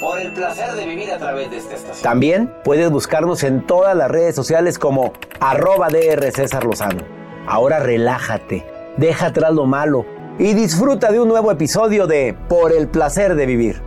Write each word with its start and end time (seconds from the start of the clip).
Por 0.00 0.18
el 0.18 0.32
placer 0.32 0.72
de 0.72 0.86
vivir 0.86 1.12
a 1.12 1.18
través 1.18 1.50
de 1.50 1.58
esta 1.58 1.74
estación. 1.74 2.02
También 2.02 2.54
puedes 2.64 2.90
buscarnos 2.90 3.42
en 3.42 3.66
todas 3.66 3.94
las 3.94 4.10
redes 4.10 4.34
sociales 4.34 4.78
como 4.78 5.12
arroba 5.40 5.88
DR 5.88 6.32
César 6.32 6.64
Lozano. 6.64 7.04
Ahora 7.46 7.80
relájate, 7.80 8.64
deja 8.96 9.26
atrás 9.26 9.52
lo 9.52 9.66
malo 9.66 10.06
y 10.38 10.54
disfruta 10.54 11.12
de 11.12 11.20
un 11.20 11.28
nuevo 11.28 11.52
episodio 11.52 12.06
de 12.06 12.34
Por 12.48 12.72
el 12.72 12.88
placer 12.88 13.34
de 13.34 13.44
vivir. 13.44 13.82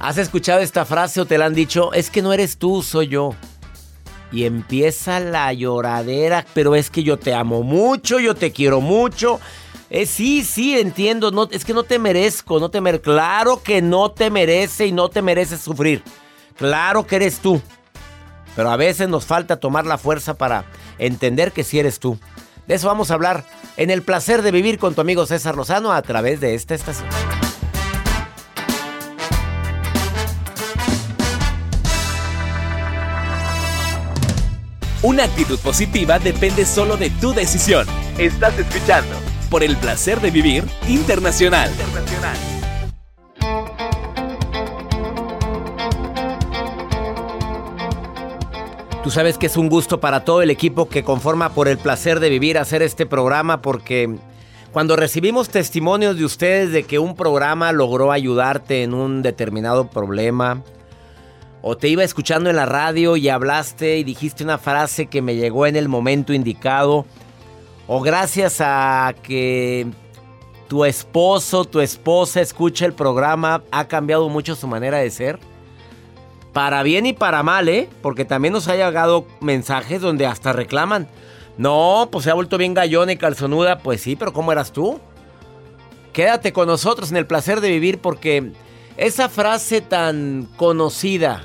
¿Has 0.00 0.18
escuchado 0.18 0.58
esta 0.58 0.84
frase 0.84 1.20
o 1.20 1.26
te 1.26 1.38
la 1.38 1.44
han 1.44 1.54
dicho? 1.54 1.92
Es 1.92 2.10
que 2.10 2.20
no 2.20 2.32
eres 2.32 2.56
tú, 2.56 2.82
soy 2.82 3.06
yo. 3.06 3.36
Y 4.32 4.44
empieza 4.44 5.20
la 5.20 5.52
lloradera, 5.52 6.46
pero 6.52 6.74
es 6.74 6.90
que 6.90 7.04
yo 7.04 7.16
te 7.16 7.32
amo 7.32 7.62
mucho, 7.62 8.18
yo 8.18 8.34
te 8.34 8.50
quiero 8.50 8.80
mucho. 8.80 9.38
Eh, 9.90 10.06
sí, 10.06 10.44
sí, 10.44 10.78
entiendo, 10.78 11.32
no, 11.32 11.48
es 11.50 11.64
que 11.64 11.74
no 11.74 11.82
te 11.82 11.98
merezco, 11.98 12.60
no 12.60 12.70
te 12.70 12.80
merezco. 12.80 13.10
Claro 13.10 13.60
que 13.60 13.82
no 13.82 14.12
te 14.12 14.30
merece 14.30 14.86
y 14.86 14.92
no 14.92 15.08
te 15.08 15.20
mereces 15.20 15.60
sufrir. 15.60 16.04
Claro 16.56 17.06
que 17.06 17.16
eres 17.16 17.40
tú. 17.40 17.60
Pero 18.54 18.70
a 18.70 18.76
veces 18.76 19.08
nos 19.08 19.26
falta 19.26 19.58
tomar 19.58 19.86
la 19.86 19.98
fuerza 19.98 20.34
para 20.34 20.64
entender 20.98 21.50
que 21.50 21.64
sí 21.64 21.80
eres 21.80 21.98
tú. 21.98 22.18
De 22.68 22.76
eso 22.76 22.86
vamos 22.86 23.10
a 23.10 23.14
hablar 23.14 23.44
en 23.76 23.90
el 23.90 24.02
placer 24.02 24.42
de 24.42 24.52
vivir 24.52 24.78
con 24.78 24.94
tu 24.94 25.00
amigo 25.00 25.26
César 25.26 25.56
Lozano 25.56 25.92
a 25.92 26.02
través 26.02 26.40
de 26.40 26.54
esta 26.54 26.76
estación. 26.76 27.08
Una 35.02 35.24
actitud 35.24 35.58
positiva 35.58 36.20
depende 36.20 36.64
solo 36.64 36.96
de 36.96 37.10
tu 37.10 37.32
decisión. 37.32 37.86
Estás 38.18 38.56
escuchando 38.58 39.29
por 39.50 39.64
el 39.64 39.76
placer 39.76 40.20
de 40.20 40.30
vivir 40.30 40.64
internacional. 40.88 41.70
Tú 49.02 49.10
sabes 49.10 49.38
que 49.38 49.46
es 49.46 49.56
un 49.56 49.68
gusto 49.68 49.98
para 49.98 50.24
todo 50.24 50.40
el 50.40 50.50
equipo 50.50 50.88
que 50.88 51.02
conforma 51.02 51.50
por 51.50 51.66
el 51.66 51.78
placer 51.78 52.20
de 52.20 52.28
vivir 52.28 52.58
hacer 52.58 52.80
este 52.80 53.06
programa 53.06 53.60
porque 53.60 54.16
cuando 54.72 54.94
recibimos 54.94 55.48
testimonios 55.48 56.16
de 56.16 56.24
ustedes 56.24 56.70
de 56.70 56.84
que 56.84 57.00
un 57.00 57.16
programa 57.16 57.72
logró 57.72 58.12
ayudarte 58.12 58.84
en 58.84 58.94
un 58.94 59.22
determinado 59.22 59.90
problema, 59.90 60.62
o 61.62 61.76
te 61.76 61.88
iba 61.88 62.04
escuchando 62.04 62.50
en 62.50 62.56
la 62.56 62.66
radio 62.66 63.16
y 63.16 63.28
hablaste 63.28 63.98
y 63.98 64.04
dijiste 64.04 64.44
una 64.44 64.58
frase 64.58 65.06
que 65.06 65.22
me 65.22 65.34
llegó 65.34 65.66
en 65.66 65.76
el 65.76 65.88
momento 65.88 66.32
indicado, 66.32 67.04
o 67.92 68.00
gracias 68.00 68.60
a 68.60 69.16
que 69.20 69.84
tu 70.68 70.84
esposo, 70.84 71.64
tu 71.64 71.80
esposa 71.80 72.40
escucha 72.40 72.86
el 72.86 72.92
programa, 72.92 73.64
ha 73.72 73.88
cambiado 73.88 74.28
mucho 74.28 74.54
su 74.54 74.68
manera 74.68 74.98
de 74.98 75.10
ser. 75.10 75.40
Para 76.52 76.84
bien 76.84 77.04
y 77.06 77.14
para 77.14 77.42
mal, 77.42 77.68
¿eh? 77.68 77.88
Porque 78.00 78.24
también 78.24 78.54
nos 78.54 78.68
ha 78.68 78.76
llegado 78.76 79.26
mensajes 79.40 80.00
donde 80.00 80.24
hasta 80.24 80.52
reclaman. 80.52 81.08
No, 81.58 82.10
pues 82.12 82.26
se 82.26 82.30
ha 82.30 82.34
vuelto 82.34 82.58
bien 82.58 82.74
gallona 82.74 83.10
y 83.10 83.16
calzonuda. 83.16 83.80
Pues 83.80 84.02
sí, 84.02 84.14
pero 84.14 84.32
¿cómo 84.32 84.52
eras 84.52 84.70
tú? 84.70 85.00
Quédate 86.12 86.52
con 86.52 86.68
nosotros 86.68 87.10
en 87.10 87.16
el 87.16 87.26
placer 87.26 87.60
de 87.60 87.70
vivir 87.70 87.98
porque 87.98 88.52
esa 88.98 89.28
frase 89.28 89.80
tan 89.80 90.46
conocida, 90.56 91.42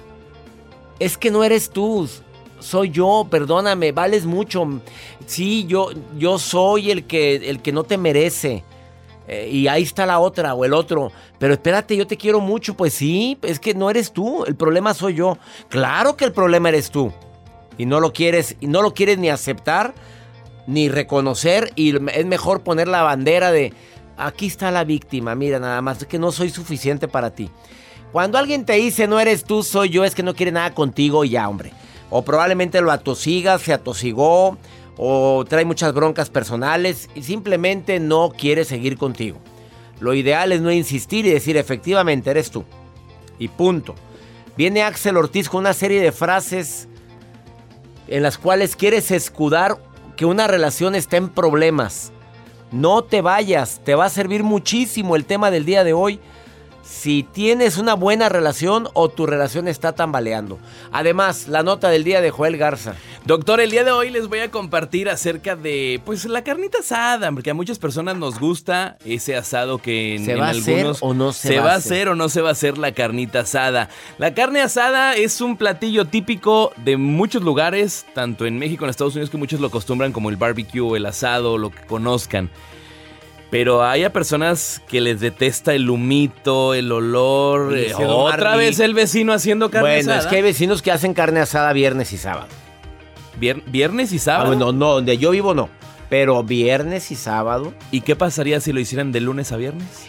es 0.99 1.17
que 1.17 1.31
no 1.31 1.43
eres 1.43 1.71
tú, 1.71 2.07
soy 2.65 2.89
yo, 2.89 3.27
perdóname, 3.29 3.91
vales 3.91 4.25
mucho. 4.25 4.67
Sí, 5.25 5.65
yo, 5.67 5.89
yo 6.17 6.39
soy 6.39 6.91
el 6.91 7.05
que, 7.05 7.35
el 7.35 7.61
que 7.61 7.71
no 7.71 7.83
te 7.83 7.97
merece. 7.97 8.63
Eh, 9.27 9.49
y 9.51 9.67
ahí 9.67 9.83
está 9.83 10.05
la 10.05 10.19
otra 10.19 10.53
o 10.53 10.65
el 10.65 10.73
otro. 10.73 11.11
Pero 11.39 11.53
espérate, 11.53 11.95
yo 11.95 12.05
te 12.07 12.17
quiero 12.17 12.39
mucho. 12.39 12.75
Pues 12.75 12.93
sí, 12.93 13.37
es 13.41 13.59
que 13.59 13.73
no 13.73 13.89
eres 13.89 14.11
tú. 14.11 14.43
El 14.45 14.55
problema 14.55 14.93
soy 14.93 15.15
yo. 15.15 15.37
Claro 15.69 16.17
que 16.17 16.25
el 16.25 16.31
problema 16.31 16.69
eres 16.69 16.91
tú. 16.91 17.11
Y 17.77 17.85
no 17.85 17.99
lo 17.99 18.13
quieres, 18.13 18.55
y 18.59 18.67
no 18.67 18.81
lo 18.81 18.93
quieres 18.93 19.17
ni 19.17 19.29
aceptar, 19.29 19.93
ni 20.67 20.89
reconocer. 20.89 21.71
Y 21.75 21.95
es 22.11 22.25
mejor 22.25 22.61
poner 22.61 22.87
la 22.87 23.03
bandera 23.03 23.51
de 23.51 23.73
aquí 24.17 24.47
está 24.47 24.71
la 24.71 24.83
víctima. 24.83 25.35
Mira, 25.35 25.59
nada 25.59 25.81
más, 25.81 26.01
es 26.01 26.07
que 26.07 26.19
no 26.19 26.31
soy 26.31 26.49
suficiente 26.49 27.07
para 27.07 27.31
ti. 27.31 27.49
Cuando 28.11 28.37
alguien 28.37 28.65
te 28.65 28.73
dice 28.73 29.07
no 29.07 29.19
eres 29.19 29.43
tú, 29.43 29.61
soy 29.61 29.89
yo, 29.89 30.05
es 30.05 30.15
que 30.15 30.23
no 30.23 30.33
quiere 30.33 30.51
nada 30.51 30.73
contigo 30.73 31.25
ya, 31.25 31.49
hombre. 31.49 31.73
O 32.09 32.23
probablemente 32.23 32.81
lo 32.81 32.91
atosigas, 32.91 33.61
se 33.61 33.73
atosigó, 33.73 34.57
o 34.97 35.45
trae 35.47 35.65
muchas 35.65 35.93
broncas 35.93 36.29
personales 36.29 37.09
y 37.15 37.23
simplemente 37.23 37.99
no 37.99 38.29
quiere 38.29 38.65
seguir 38.65 38.97
contigo. 38.97 39.37
Lo 39.99 40.13
ideal 40.13 40.51
es 40.51 40.61
no 40.61 40.71
insistir 40.71 41.25
y 41.25 41.31
decir 41.31 41.57
efectivamente 41.57 42.29
eres 42.29 42.51
tú. 42.51 42.65
Y 43.39 43.47
punto. 43.49 43.95
Viene 44.57 44.83
Axel 44.83 45.17
Ortiz 45.17 45.49
con 45.49 45.61
una 45.61 45.73
serie 45.73 46.01
de 46.01 46.11
frases 46.11 46.87
en 48.07 48.23
las 48.23 48.37
cuales 48.37 48.75
quieres 48.75 49.11
escudar 49.11 49.77
que 50.15 50.25
una 50.25 50.47
relación 50.47 50.95
está 50.95 51.17
en 51.17 51.29
problemas. 51.29 52.11
No 52.71 53.03
te 53.03 53.21
vayas, 53.21 53.81
te 53.83 53.95
va 53.95 54.05
a 54.05 54.09
servir 54.09 54.43
muchísimo 54.43 55.15
el 55.15 55.25
tema 55.25 55.51
del 55.51 55.65
día 55.65 55.83
de 55.83 55.93
hoy 55.93 56.19
si 56.85 57.23
tienes 57.23 57.77
una 57.77 57.95
buena 57.95 58.29
relación 58.29 58.87
o 58.93 59.09
tu 59.09 59.25
relación 59.25 59.67
está 59.67 59.93
tambaleando. 59.93 60.59
Además, 60.91 61.47
la 61.47 61.63
nota 61.63 61.89
del 61.89 62.03
día 62.03 62.21
de 62.21 62.29
Joel 62.29 62.57
Garza. 62.57 62.95
Doctor, 63.25 63.59
el 63.59 63.71
día 63.71 63.83
de 63.83 63.91
hoy 63.91 64.11
les 64.11 64.27
voy 64.27 64.39
a 64.39 64.51
compartir 64.51 65.09
acerca 65.09 65.55
de 65.55 65.99
pues 66.05 66.25
la 66.25 66.43
carnita 66.43 66.79
asada, 66.79 67.31
porque 67.31 67.49
a 67.49 67.53
muchas 67.55 67.79
personas 67.79 68.17
nos 68.17 68.39
gusta 68.39 68.97
ese 69.03 69.35
asado 69.35 69.79
que 69.79 70.15
en, 70.15 70.25
¿Se 70.25 70.35
va 70.35 70.47
a 70.47 70.51
hacer 70.51 70.87
o 71.01 71.13
no 71.15 71.33
se, 71.33 71.47
se 71.47 71.59
va 71.59 71.73
a 71.73 71.75
hacer 71.75 72.07
o 72.07 72.15
no 72.15 72.29
se 72.29 72.41
va 72.41 72.49
a 72.49 72.51
hacer 72.51 72.77
la 72.77 72.91
carnita 72.91 73.41
asada. 73.41 73.89
La 74.19 74.35
carne 74.35 74.61
asada 74.61 75.15
es 75.15 75.41
un 75.41 75.57
platillo 75.57 76.05
típico 76.05 76.71
de 76.77 76.97
muchos 76.97 77.41
lugares, 77.41 78.05
tanto 78.13 78.45
en 78.45 78.59
México 78.59 78.79
como 78.79 78.87
en 78.87 78.91
Estados 78.91 79.15
Unidos 79.15 79.31
que 79.31 79.37
muchos 79.37 79.59
lo 79.59 79.67
acostumbran 79.67 80.11
como 80.11 80.29
el 80.29 80.37
barbecue, 80.37 80.97
el 80.97 81.05
asado, 81.07 81.57
lo 81.57 81.71
que 81.71 81.81
conozcan. 81.87 82.51
Pero 83.57 83.85
hay 83.85 84.03
a 84.03 84.11
personas 84.11 84.81
que 84.85 84.99
les 84.99 85.21
detesta 85.21 85.73
el 85.73 85.89
humito, 85.89 86.73
el 86.73 86.91
olor. 86.91 87.77
Eh, 87.77 87.93
otra 87.95 88.57
vez 88.57 88.81
el 88.81 88.93
vecino 88.93 89.31
haciendo 89.31 89.71
carne 89.71 89.99
asada. 89.99 90.15
Bueno, 90.15 90.21
es 90.21 90.27
que 90.27 90.35
hay 90.35 90.41
vecinos 90.41 90.81
que 90.81 90.91
hacen 90.91 91.13
carne 91.13 91.39
asada 91.39 91.71
viernes 91.71 92.11
y 92.11 92.17
sábado. 92.17 92.49
¿Viernes 93.37 94.11
y 94.11 94.19
sábado? 94.19 94.43
Ah, 94.43 94.47
bueno, 94.49 94.73
no, 94.73 94.95
donde 94.95 95.17
yo 95.17 95.31
vivo 95.31 95.53
no. 95.53 95.69
Pero 96.09 96.43
viernes 96.43 97.11
y 97.11 97.15
sábado. 97.15 97.73
¿Y 97.91 98.01
qué 98.01 98.17
pasaría 98.17 98.59
si 98.59 98.73
lo 98.73 98.81
hicieran 98.81 99.13
de 99.13 99.21
lunes 99.21 99.53
a 99.53 99.55
viernes? 99.55 100.05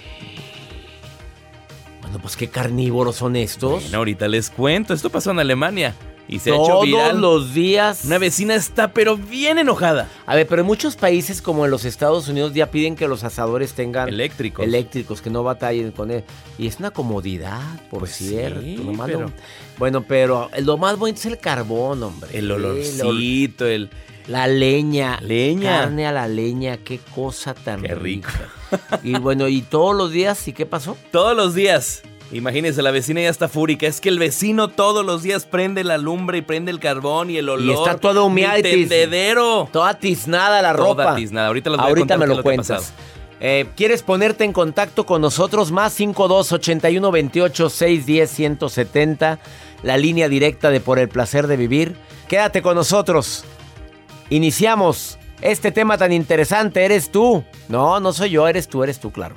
Bueno, 2.03 2.19
pues 2.19 2.37
qué 2.37 2.49
carnívoros 2.49 3.15
son 3.15 3.37
estos. 3.37 3.83
Bueno, 3.83 3.99
ahorita 3.99 4.27
les 4.27 4.51
cuento. 4.51 4.93
Esto 4.93 5.09
pasó 5.09 5.31
en 5.31 5.39
Alemania. 5.39 5.95
Y 6.29 6.41
se 6.41 6.51
Todos 6.51 6.69
ha 6.69 6.73
hecho 6.73 6.81
viral. 6.83 7.21
los 7.21 7.55
días. 7.55 8.05
Una 8.05 8.19
vecina 8.19 8.55
está 8.57 8.93
pero 8.93 9.17
bien 9.17 9.59
enojada. 9.59 10.09
A 10.27 10.35
ver, 10.35 10.47
pero 10.49 10.63
en 10.63 10.67
muchos 10.67 10.97
países 10.97 11.41
como 11.41 11.65
en 11.65 11.71
los 11.71 11.85
Estados 11.85 12.27
Unidos 12.29 12.53
ya 12.53 12.71
piden 12.71 12.97
que 12.97 13.07
los 13.07 13.23
asadores 13.23 13.75
tengan 13.75 14.09
Eléctricos. 14.09 14.65
eléctricos, 14.65 15.23
que 15.23 15.31
no 15.31 15.43
batallen 15.45 15.93
con 15.93 16.11
él. 16.11 16.25
Y 16.59 16.67
es 16.67 16.79
una 16.81 16.91
comodidad, 16.91 17.61
por 17.91 18.01
Pues 18.01 18.17
cierto. 18.17 18.61
sí, 18.61 18.77
nomás 18.77 19.07
pero- 19.07 19.21
lo- 19.21 19.33
Bueno, 19.79 20.03
pero 20.03 20.51
lo 20.63 20.79
más 20.79 20.97
bonito 20.99 21.21
es 21.21 21.27
el 21.27 21.39
carbón, 21.39 22.03
hombre. 22.03 22.31
El 22.37 22.51
ol- 22.51 22.65
olorcito, 22.65 23.67
el... 23.67 23.91
La 24.27 24.49
leña. 24.49 25.21
Leña. 25.21 25.83
Carne 25.83 26.05
a 26.09 26.11
la 26.11 26.27
leña, 26.27 26.79
qué 26.79 26.99
cosa 27.15 27.55
tan 27.55 27.83
Qué 27.83 27.95
rico. 27.95 28.29
rica. 28.73 29.01
Y 29.05 29.17
bueno, 29.21 29.47
y 29.47 29.63
todos 29.63 29.95
los 29.95 30.11
días, 30.11 30.49
¿y 30.49 30.53
qué 30.53 30.67
pasó? 30.67 30.97
Todos 31.13 31.37
los 31.37 31.55
días. 31.55 32.03
Imagínense, 32.33 32.83
la 32.83 32.91
vecina 32.91 33.21
ya 33.23 33.29
está 33.29 33.49
fúrica. 33.49 33.87
Es 33.87 34.01
que 34.01 34.09
el 34.09 34.19
vecino 34.19 34.69
todos 34.69 35.07
los 35.07 35.23
días 35.23 35.45
prende 35.45 35.85
la 35.85 35.97
lumbre 35.97 36.39
y 36.39 36.43
prende 36.43 36.73
el 36.73 36.81
carbón 36.81 37.31
y 37.31 37.37
el 37.37 37.49
olor. 37.49 37.77
está 37.77 37.99
toda 37.99 38.23
humeada 38.23 38.59
y 38.59 38.63
tendedero. 38.63 39.69
Toda 39.73 39.99
tiznada 39.99 40.61
la 40.61 40.75
Toda 40.75 41.05
ropa. 41.05 41.17
tiznada. 41.17 41.47
Ahorita 41.49 41.71
les 41.71 41.79
voy 41.79 41.89
Ahorita 41.89 42.17
me 42.19 42.27
lo 42.27 42.43
cuentas. 42.43 42.93
Eh, 43.39 43.67
¿Quieres 43.77 44.03
ponerte 44.03 44.45
en 44.45 44.53
contacto 44.53 45.07
con 45.07 45.21
nosotros? 45.21 45.71
Más 45.71 45.93
52 45.93 46.53
81 46.53 47.11
28 47.13 47.71
610 47.71 48.31
170. 48.31 49.39
La 49.83 49.97
línea 49.97 50.29
directa 50.29 50.71
de 50.71 50.81
Por 50.81 50.99
el 50.99 51.09
placer 51.09 51.47
de 51.47 51.57
vivir. 51.57 51.95
Quédate 52.29 52.61
con 52.61 52.75
nosotros. 52.75 53.45
Iniciamos 54.31 55.19
este 55.43 55.71
tema 55.71 55.97
tan 55.97 56.13
interesante. 56.13 56.85
¿Eres 56.85 57.11
tú? 57.13 57.45
No, 57.69 58.01
no 58.01 58.13
soy 58.13 58.31
yo, 58.31 58.49
eres 58.49 58.67
tú, 58.69 58.83
eres 58.83 58.99
tú, 58.99 59.13
claro. 59.13 59.37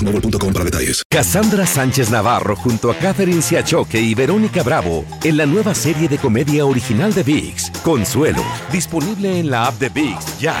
boostmobile.com 0.00 0.52
para 0.52 0.64
detalles. 0.64 1.02
Cassandra 1.08 1.66
Sánchez 1.66 2.10
Navarro 2.10 2.56
junto 2.56 2.90
a 2.90 2.94
Catherine 2.94 3.42
Siachoque 3.42 4.00
y 4.00 4.14
Verónica 4.14 4.62
Bravo 4.62 5.04
en 5.22 5.36
la 5.36 5.46
nueva 5.46 5.74
serie 5.74 6.08
de 6.08 6.18
comedia 6.18 6.64
original 6.66 7.12
de 7.12 7.22
VIX, 7.22 7.70
Consuelo, 7.82 8.42
disponible 8.72 9.38
en 9.38 9.50
la 9.50 9.66
app 9.66 9.78
de 9.78 9.88
VIX 9.88 10.38
ya. 10.38 10.56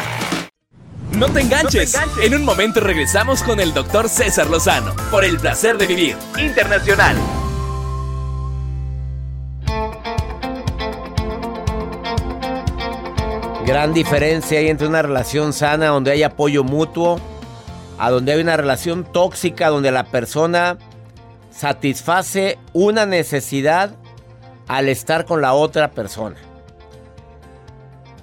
No 1.12 1.28
te 1.28 1.40
enganches. 1.40 1.96
En 2.22 2.34
un 2.34 2.44
momento 2.44 2.80
regresamos 2.80 3.42
con 3.42 3.58
el 3.60 3.74
doctor 3.74 4.08
César 4.08 4.48
Lozano 4.48 4.94
por 5.10 5.24
el 5.24 5.38
placer 5.38 5.76
de 5.76 5.86
vivir 5.86 6.16
internacional. 6.38 7.16
Gran 13.66 13.92
diferencia 13.92 14.58
hay 14.58 14.68
entre 14.68 14.86
una 14.86 15.02
relación 15.02 15.52
sana 15.52 15.88
donde 15.88 16.10
hay 16.12 16.22
apoyo 16.22 16.64
mutuo 16.64 17.20
a 18.00 18.08
donde 18.08 18.32
hay 18.32 18.40
una 18.40 18.56
relación 18.56 19.04
tóxica 19.04 19.68
donde 19.68 19.92
la 19.92 20.04
persona 20.04 20.78
satisface 21.50 22.58
una 22.72 23.04
necesidad 23.04 23.94
al 24.68 24.88
estar 24.88 25.26
con 25.26 25.42
la 25.42 25.52
otra 25.52 25.90
persona. 25.90 26.36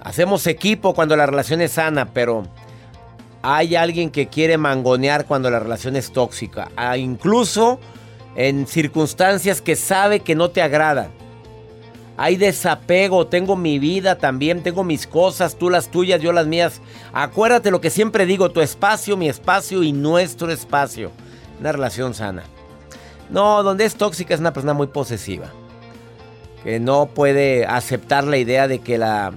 Hacemos 0.01 0.47
equipo 0.47 0.95
cuando 0.95 1.15
la 1.15 1.27
relación 1.27 1.61
es 1.61 1.73
sana, 1.73 2.11
pero 2.11 2.47
hay 3.43 3.75
alguien 3.75 4.09
que 4.09 4.29
quiere 4.29 4.57
mangonear 4.57 5.25
cuando 5.25 5.51
la 5.51 5.59
relación 5.59 5.95
es 5.95 6.11
tóxica. 6.11 6.71
Incluso 6.97 7.79
en 8.35 8.65
circunstancias 8.65 9.61
que 9.61 9.75
sabe 9.75 10.21
que 10.21 10.33
no 10.33 10.49
te 10.49 10.63
agradan. 10.63 11.11
Hay 12.19 12.35
desapego, 12.35 13.27
tengo 13.27 13.55
mi 13.55 13.77
vida 13.77 14.17
también, 14.17 14.63
tengo 14.63 14.83
mis 14.83 15.05
cosas, 15.05 15.55
tú 15.55 15.69
las 15.69 15.89
tuyas, 15.89 16.19
yo 16.19 16.33
las 16.33 16.47
mías. 16.47 16.81
Acuérdate 17.13 17.69
lo 17.69 17.79
que 17.79 17.91
siempre 17.91 18.25
digo, 18.25 18.49
tu 18.49 18.59
espacio, 18.59 19.15
mi 19.15 19.29
espacio 19.29 19.83
y 19.83 19.91
nuestro 19.91 20.51
espacio. 20.51 21.11
Una 21.59 21.71
relación 21.71 22.15
sana. 22.15 22.43
No, 23.29 23.61
donde 23.61 23.85
es 23.85 23.95
tóxica 23.95 24.33
es 24.33 24.39
una 24.39 24.51
persona 24.51 24.73
muy 24.73 24.87
posesiva. 24.87 25.51
Que 26.63 26.79
no 26.79 27.05
puede 27.05 27.67
aceptar 27.67 28.23
la 28.23 28.37
idea 28.37 28.67
de 28.67 28.79
que 28.79 28.97
la, 28.97 29.31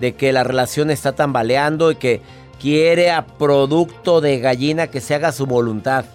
de 0.00 0.16
que 0.16 0.32
la 0.32 0.42
relación 0.42 0.90
está 0.90 1.12
tambaleando 1.12 1.92
y 1.92 1.96
que 1.96 2.22
quiere 2.60 3.12
a 3.12 3.24
producto 3.24 4.20
de 4.20 4.40
gallina 4.40 4.88
que 4.88 5.00
se 5.00 5.14
haga 5.14 5.30
su 5.30 5.46
voluntad. 5.46 6.06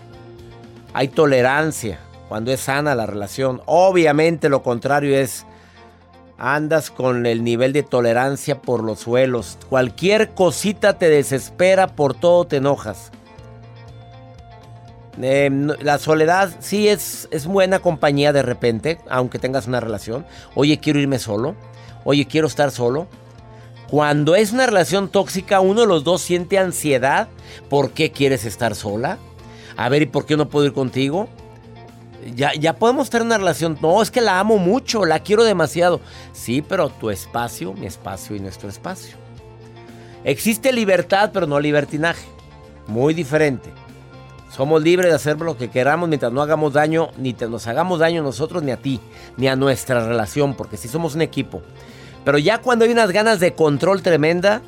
Hay 0.93 1.07
tolerancia 1.07 1.99
cuando 2.27 2.51
es 2.51 2.59
sana 2.59 2.95
la 2.95 3.05
relación. 3.05 3.61
Obviamente 3.65 4.49
lo 4.49 4.61
contrario 4.61 5.17
es 5.17 5.45
andas 6.43 6.89
con 6.89 7.27
el 7.27 7.43
nivel 7.43 7.71
de 7.71 7.83
tolerancia 7.83 8.61
por 8.63 8.83
los 8.83 9.01
suelos. 9.01 9.59
Cualquier 9.69 10.31
cosita 10.31 10.97
te 10.97 11.07
desespera, 11.07 11.87
por 11.95 12.15
todo 12.15 12.45
te 12.45 12.57
enojas. 12.57 13.11
No- 15.17 15.75
la 15.81 15.99
soledad 15.99 16.49
sí 16.59 16.87
es, 16.87 17.27
es 17.31 17.45
buena 17.45 17.77
compañía 17.79 18.33
de 18.33 18.41
repente, 18.41 18.97
aunque 19.07 19.37
tengas 19.37 19.67
una 19.67 19.79
relación. 19.79 20.25
Oye, 20.55 20.79
quiero 20.79 20.99
irme 20.99 21.19
solo. 21.19 21.55
Oye, 22.05 22.25
quiero 22.25 22.47
estar 22.47 22.71
solo. 22.71 23.07
Cuando 23.87 24.35
es 24.35 24.51
una 24.51 24.65
relación 24.65 25.09
tóxica, 25.09 25.59
uno 25.59 25.81
de 25.81 25.87
los 25.87 26.03
dos 26.03 26.21
siente 26.23 26.57
ansiedad. 26.57 27.27
¿Por 27.69 27.91
qué 27.91 28.11
quieres 28.11 28.45
estar 28.45 28.73
sola? 28.73 29.19
A 29.77 29.89
ver, 29.89 30.01
¿y 30.01 30.05
por 30.07 30.25
qué 30.25 30.37
no 30.37 30.49
puedo 30.49 30.65
ir 30.65 30.73
contigo? 30.73 31.29
Ya, 32.35 32.53
ya 32.53 32.73
podemos 32.73 33.09
tener 33.09 33.25
una 33.25 33.37
relación. 33.37 33.77
No, 33.81 34.01
es 34.01 34.11
que 34.11 34.21
la 34.21 34.39
amo 34.39 34.57
mucho, 34.57 35.05
la 35.05 35.19
quiero 35.19 35.43
demasiado. 35.43 36.01
Sí, 36.33 36.61
pero 36.61 36.89
tu 36.89 37.09
espacio, 37.09 37.73
mi 37.73 37.87
espacio 37.87 38.35
y 38.35 38.39
nuestro 38.39 38.69
espacio. 38.69 39.17
Existe 40.23 40.71
libertad, 40.71 41.31
pero 41.33 41.47
no 41.47 41.59
libertinaje. 41.59 42.27
Muy 42.87 43.13
diferente. 43.13 43.71
Somos 44.51 44.83
libres 44.83 45.09
de 45.09 45.15
hacer 45.15 45.39
lo 45.39 45.57
que 45.57 45.69
queramos 45.69 46.09
mientras 46.09 46.31
no 46.31 46.41
hagamos 46.41 46.73
daño, 46.73 47.09
ni 47.17 47.33
nos 47.33 47.67
hagamos 47.67 47.99
daño 47.99 48.21
nosotros, 48.21 48.61
ni 48.61 48.71
a 48.71 48.77
ti, 48.77 48.99
ni 49.37 49.47
a 49.47 49.55
nuestra 49.55 50.05
relación, 50.05 50.55
porque 50.55 50.77
si 50.77 50.89
somos 50.89 51.15
un 51.15 51.21
equipo. 51.21 51.61
Pero 52.25 52.37
ya 52.37 52.59
cuando 52.59 52.85
hay 52.85 52.91
unas 52.91 53.11
ganas 53.11 53.39
de 53.39 53.53
control 53.53 54.01
tremenda, 54.03 54.61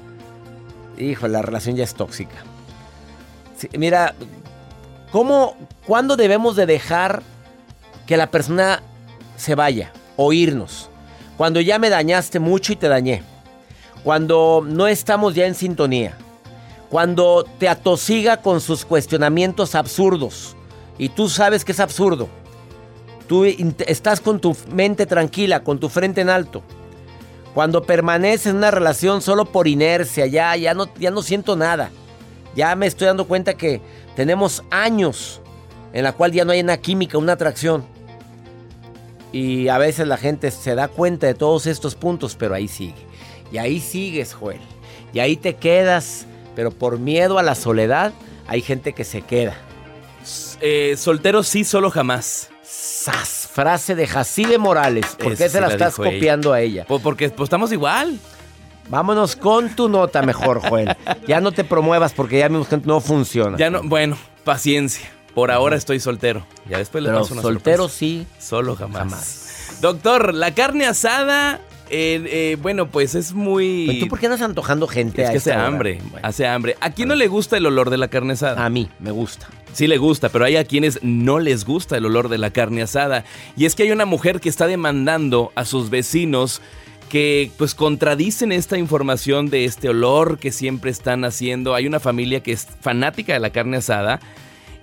hijo, 0.98 1.28
la 1.28 1.42
relación 1.42 1.76
ya 1.76 1.84
es 1.84 1.96
tóxica. 1.96 2.38
Sí, 3.58 3.70
mira, 3.78 4.16
¿cómo, 5.12 5.56
cuándo 5.86 6.16
debemos 6.16 6.56
de 6.56 6.66
dejar 6.66 7.22
que 8.06 8.18
la 8.18 8.32
persona 8.32 8.82
se 9.36 9.56
vaya 9.56 9.92
o 10.16 10.34
irnos? 10.34 10.90
Cuando 11.38 11.60
ya 11.62 11.80
me 11.80 11.90
dañaste 11.90 12.40
mucho 12.40 12.74
y 12.74 12.76
te 12.76 12.88
dañé. 12.88 13.24
Cuando 14.04 14.64
no 14.66 14.88
estamos 14.88 15.34
ya 15.34 15.46
en 15.46 15.56
sintonía. 15.56 16.18
Cuando 16.90 17.46
te 17.58 17.68
atosiga 17.68 18.38
con 18.38 18.62
sus 18.62 18.86
cuestionamientos 18.86 19.76
absurdos. 19.76 20.56
Y 20.98 21.10
tú 21.10 21.30
sabes 21.30 21.66
que 21.66 21.72
es 21.72 21.80
absurdo. 21.80 22.30
tú 23.28 23.46
estás 23.46 24.20
con 24.20 24.40
tu 24.40 24.56
mente 24.72 25.06
tranquila, 25.06 25.64
con 25.64 25.80
tu 25.80 25.90
frente 25.90 26.22
en 26.22 26.30
alto. 26.30 26.62
Cuando 27.54 27.84
permaneces 27.84 28.48
en 28.48 28.58
una 28.58 28.72
relación 28.72 29.22
solo 29.22 29.46
por 29.46 29.68
inercia, 29.68 30.26
ya, 30.26 30.56
ya, 30.56 30.74
no, 30.74 30.90
ya 31.00 31.12
no 31.12 31.22
siento 31.22 31.56
nada. 31.56 31.92
Ya 32.56 32.76
me 32.76 32.86
estoy 32.86 33.08
dando 33.08 33.28
cuenta 33.28 33.56
que 33.56 33.82
tenemos 34.16 34.64
años 34.70 35.42
en 35.94 36.04
la 36.04 36.14
cual 36.14 36.32
ya 36.32 36.46
no 36.46 36.52
hay 36.52 36.62
una 36.62 36.78
química, 36.78 37.18
una 37.18 37.34
atracción. 37.34 37.86
Y 39.34 39.68
a 39.68 39.80
veces 39.80 40.08
la 40.08 40.18
gente 40.18 40.52
se 40.52 40.76
da 40.76 40.88
cuenta 40.88 41.28
de 41.28 41.34
todos 41.34 41.66
estos 41.66 41.96
puntos, 41.96 42.36
pero 42.36 42.54
ahí 42.54 42.68
sigue. 42.70 43.06
Y 43.52 43.58
ahí 43.58 43.82
sigues, 43.82 44.34
Joel. 44.34 44.62
Y 45.12 45.20
ahí 45.20 45.36
te 45.36 45.56
quedas, 45.56 46.26
pero 46.56 46.72
por 46.72 47.00
miedo 47.00 47.40
a 47.40 47.44
la 47.44 47.56
soledad, 47.56 48.14
hay 48.48 48.62
gente 48.62 48.94
que 48.94 49.04
se 49.04 49.22
queda. 49.24 49.56
Eh, 50.62 50.96
soltero 50.98 51.44
sí, 51.44 51.64
solo 51.64 51.90
jamás. 51.90 52.50
¡Sas! 52.64 53.50
Frase 53.52 53.96
de 53.96 54.08
Jacibe 54.08 54.58
Morales. 54.58 55.16
¿Por 55.22 55.36
qué 55.36 55.50
se 55.50 55.60
la, 55.60 55.68
estás 55.68 55.96
copiando 55.96 56.54
a 56.54 56.62
ella? 56.62 56.86
Pues 56.88 57.02
porque 57.02 57.30
pues, 57.30 57.48
estamos 57.48 57.72
igual. 57.72 58.20
Vámonos 58.90 59.36
con 59.36 59.76
tu 59.76 59.90
nota 59.90 60.22
mejor, 60.22 60.62
Joel. 60.62 60.96
ya 61.28 61.42
no 61.42 61.52
te 61.52 61.64
promuevas 61.64 62.14
porque 62.14 62.40
ya 62.40 62.50
mismo 62.50 62.66
no 62.86 63.02
funciona. 63.02 63.58
Ya 63.58 63.70
no, 63.70 63.82
bueno, 63.84 64.18
paciencia. 64.44 65.10
Por 65.34 65.52
ahora 65.52 65.76
estoy 65.76 66.00
soltero. 66.00 66.46
Ya 66.70 66.78
después 66.78 67.04
le 67.04 67.12
paso 67.12 67.34
una 67.34 67.42
soltero 67.42 67.90
sí. 67.90 68.28
Solo 68.40 68.76
jamás. 68.76 69.78
Doctor, 69.82 70.34
la 70.34 70.54
carne 70.54 70.86
asada 70.86 71.60
eh, 71.96 72.24
eh, 72.26 72.58
bueno, 72.60 72.90
pues 72.90 73.14
es 73.14 73.34
muy. 73.34 74.00
¿Tú 74.00 74.08
por 74.08 74.20
qué 74.20 74.26
andas 74.26 74.42
antojando 74.42 74.88
gente? 74.88 75.22
Es 75.22 75.30
que 75.30 75.38
hace 75.38 75.54
hambre, 75.54 76.00
hace 76.24 76.48
hambre. 76.48 76.76
¿A 76.80 76.90
quién 76.90 77.08
no 77.08 77.16
le 77.16 77.28
gusta 77.28 77.58
el 77.58 77.68
olor 77.68 77.92
de 77.92 77.98
la 77.98 78.08
carne 78.08 78.34
asada? 78.34 78.66
A 78.66 78.70
mí, 78.70 78.90
me 79.00 79.12
gusta. 79.12 79.48
Sí 79.74 79.86
le 79.86 79.98
gusta, 79.98 80.30
pero 80.30 80.46
hay 80.46 80.56
a 80.56 80.66
quienes 80.66 81.00
no 81.04 81.40
les 81.40 81.66
gusta 81.66 81.98
el 81.98 82.06
olor 82.06 82.30
de 82.30 82.40
la 82.40 82.52
carne 82.52 82.82
asada. 82.82 83.26
Y 83.56 83.66
es 83.66 83.76
que 83.76 83.84
hay 83.84 83.92
una 83.92 84.06
mujer 84.06 84.40
que 84.40 84.50
está 84.50 84.66
demandando 84.66 85.52
a 85.56 85.66
sus 85.66 85.90
vecinos 85.90 86.62
que 87.10 87.52
pues 87.58 87.76
contradicen 87.76 88.52
esta 88.52 88.78
información 88.78 89.50
de 89.52 89.66
este 89.66 89.90
olor 89.90 90.40
que 90.40 90.52
siempre 90.52 90.90
están 90.90 91.26
haciendo. 91.26 91.76
Hay 91.76 91.86
una 91.86 92.00
familia 92.00 92.42
que 92.42 92.54
es 92.54 92.68
fanática 92.82 93.34
de 93.34 93.40
la 93.40 93.52
carne 93.52 93.78
asada 93.78 94.20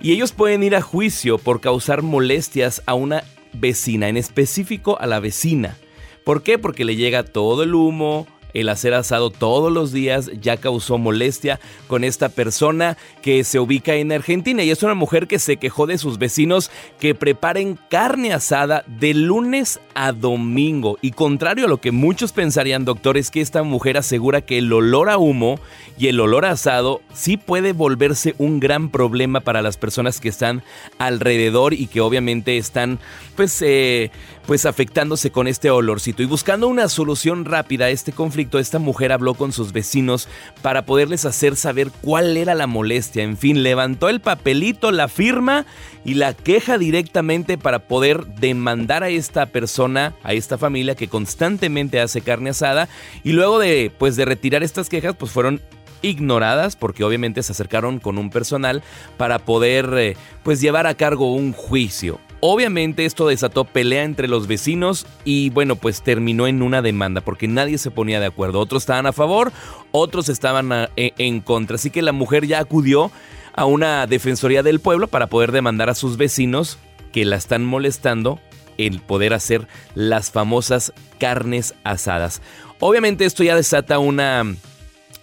y 0.01 0.11
ellos 0.11 0.31
pueden 0.31 0.63
ir 0.63 0.75
a 0.75 0.81
juicio 0.81 1.37
por 1.37 1.61
causar 1.61 2.01
molestias 2.01 2.81
a 2.85 2.93
una 2.93 3.23
vecina, 3.53 4.09
en 4.09 4.17
específico 4.17 4.99
a 4.99 5.05
la 5.05 5.19
vecina. 5.19 5.77
¿Por 6.23 6.43
qué? 6.43 6.57
Porque 6.57 6.85
le 6.85 6.95
llega 6.95 7.23
todo 7.23 7.63
el 7.63 7.75
humo, 7.75 8.27
el 8.53 8.69
hacer 8.69 8.93
asado 8.93 9.29
todos 9.29 9.71
los 9.71 9.91
días 9.91 10.31
ya 10.39 10.57
causó 10.57 10.97
molestia 10.97 11.59
con 11.87 12.03
esta 12.03 12.29
persona 12.29 12.97
que 13.21 13.43
se 13.43 13.59
ubica 13.59 13.95
en 13.95 14.11
Argentina 14.11 14.63
y 14.63 14.71
es 14.71 14.83
una 14.83 14.93
mujer 14.93 15.27
que 15.27 15.39
se 15.39 15.57
quejó 15.57 15.87
de 15.87 15.97
sus 15.97 16.17
vecinos 16.17 16.71
que 16.99 17.15
preparen 17.15 17.77
carne 17.89 18.33
asada 18.33 18.83
de 18.87 19.13
lunes 19.13 19.79
a 19.93 20.11
domingo. 20.11 20.97
Y 21.01 21.11
contrario 21.11 21.65
a 21.65 21.69
lo 21.69 21.81
que 21.81 21.91
muchos 21.91 22.31
pensarían, 22.31 22.85
doctor, 22.85 23.17
es 23.17 23.31
que 23.31 23.41
esta 23.41 23.63
mujer 23.63 23.97
asegura 23.97 24.41
que 24.41 24.57
el 24.57 24.71
olor 24.71 25.09
a 25.09 25.17
humo 25.17 25.59
y 25.97 26.07
el 26.07 26.19
olor 26.19 26.45
asado 26.45 27.01
sí 27.13 27.37
puede 27.37 27.73
volverse 27.73 28.35
un 28.37 28.59
gran 28.59 28.89
problema 28.89 29.41
para 29.41 29.61
las 29.61 29.77
personas 29.77 30.19
que 30.19 30.29
están 30.29 30.63
alrededor 30.97 31.73
y 31.73 31.87
que 31.87 32.01
obviamente 32.01 32.57
están 32.57 32.99
pues, 33.35 33.61
eh, 33.61 34.11
pues 34.45 34.65
afectándose 34.65 35.31
con 35.31 35.47
este 35.47 35.69
olorcito. 35.69 36.23
Y 36.23 36.25
buscando 36.25 36.67
una 36.67 36.89
solución 36.89 37.45
rápida 37.45 37.85
a 37.85 37.89
este 37.89 38.11
conflicto, 38.11 38.59
esta 38.59 38.79
mujer 38.79 39.11
habló 39.11 39.33
con 39.33 39.51
sus 39.51 39.71
vecinos 39.71 40.27
para 40.61 40.85
poderles 40.85 41.25
hacer 41.25 41.55
saber 41.55 41.91
cuál 42.01 42.35
era 42.37 42.55
la 42.55 42.67
molestia. 42.67 43.23
En 43.23 43.37
fin, 43.37 43.63
levantó 43.63 44.09
el 44.09 44.21
papelito, 44.21 44.91
la 44.91 45.07
firma 45.07 45.65
y 46.03 46.15
la 46.15 46.33
queja 46.33 46.77
directamente 46.77 47.57
para 47.57 47.79
poder 47.79 48.25
demandar 48.25 49.03
a 49.03 49.09
esta 49.09 49.45
persona, 49.45 50.15
a 50.23 50.33
esta 50.33 50.57
familia 50.57 50.95
que 50.95 51.07
constantemente 51.07 51.99
hace 51.99 52.21
carne 52.21 52.49
asada. 52.49 52.89
Y 53.23 53.33
luego 53.33 53.59
de, 53.59 53.91
pues, 53.97 54.15
de 54.15 54.25
retirar 54.25 54.63
estas 54.63 54.89
quejas, 54.89 55.15
pues 55.15 55.31
fueron 55.31 55.61
ignoradas 56.01 56.75
porque 56.75 57.03
obviamente 57.03 57.43
se 57.43 57.51
acercaron 57.51 57.99
con 57.99 58.17
un 58.17 58.29
personal 58.29 58.81
para 59.17 59.39
poder 59.39 59.93
eh, 59.97 60.17
pues 60.43 60.59
llevar 60.59 60.87
a 60.87 60.95
cargo 60.95 61.33
un 61.33 61.53
juicio. 61.53 62.19
Obviamente 62.43 63.05
esto 63.05 63.27
desató 63.27 63.65
pelea 63.65 64.03
entre 64.03 64.27
los 64.27 64.47
vecinos 64.47 65.05
y 65.23 65.51
bueno, 65.51 65.75
pues 65.75 66.01
terminó 66.01 66.47
en 66.47 66.63
una 66.63 66.81
demanda 66.81 67.21
porque 67.21 67.47
nadie 67.47 67.77
se 67.77 67.91
ponía 67.91 68.19
de 68.19 68.25
acuerdo. 68.25 68.59
Otros 68.59 68.81
estaban 68.81 69.05
a 69.05 69.13
favor, 69.13 69.51
otros 69.91 70.27
estaban 70.27 70.71
e, 70.97 71.13
en 71.19 71.41
contra. 71.41 71.75
Así 71.75 71.91
que 71.91 72.01
la 72.01 72.13
mujer 72.13 72.47
ya 72.47 72.59
acudió 72.59 73.11
a 73.53 73.65
una 73.65 74.07
defensoría 74.07 74.63
del 74.63 74.79
pueblo 74.79 75.07
para 75.07 75.27
poder 75.27 75.51
demandar 75.51 75.91
a 75.91 75.95
sus 75.95 76.17
vecinos 76.17 76.79
que 77.11 77.25
la 77.25 77.35
están 77.35 77.63
molestando 77.63 78.39
el 78.79 79.01
poder 79.01 79.35
hacer 79.35 79.67
las 79.93 80.31
famosas 80.31 80.93
carnes 81.19 81.75
asadas. 81.83 82.41
Obviamente 82.79 83.25
esto 83.25 83.43
ya 83.43 83.55
desata 83.55 83.99
una 83.99 84.55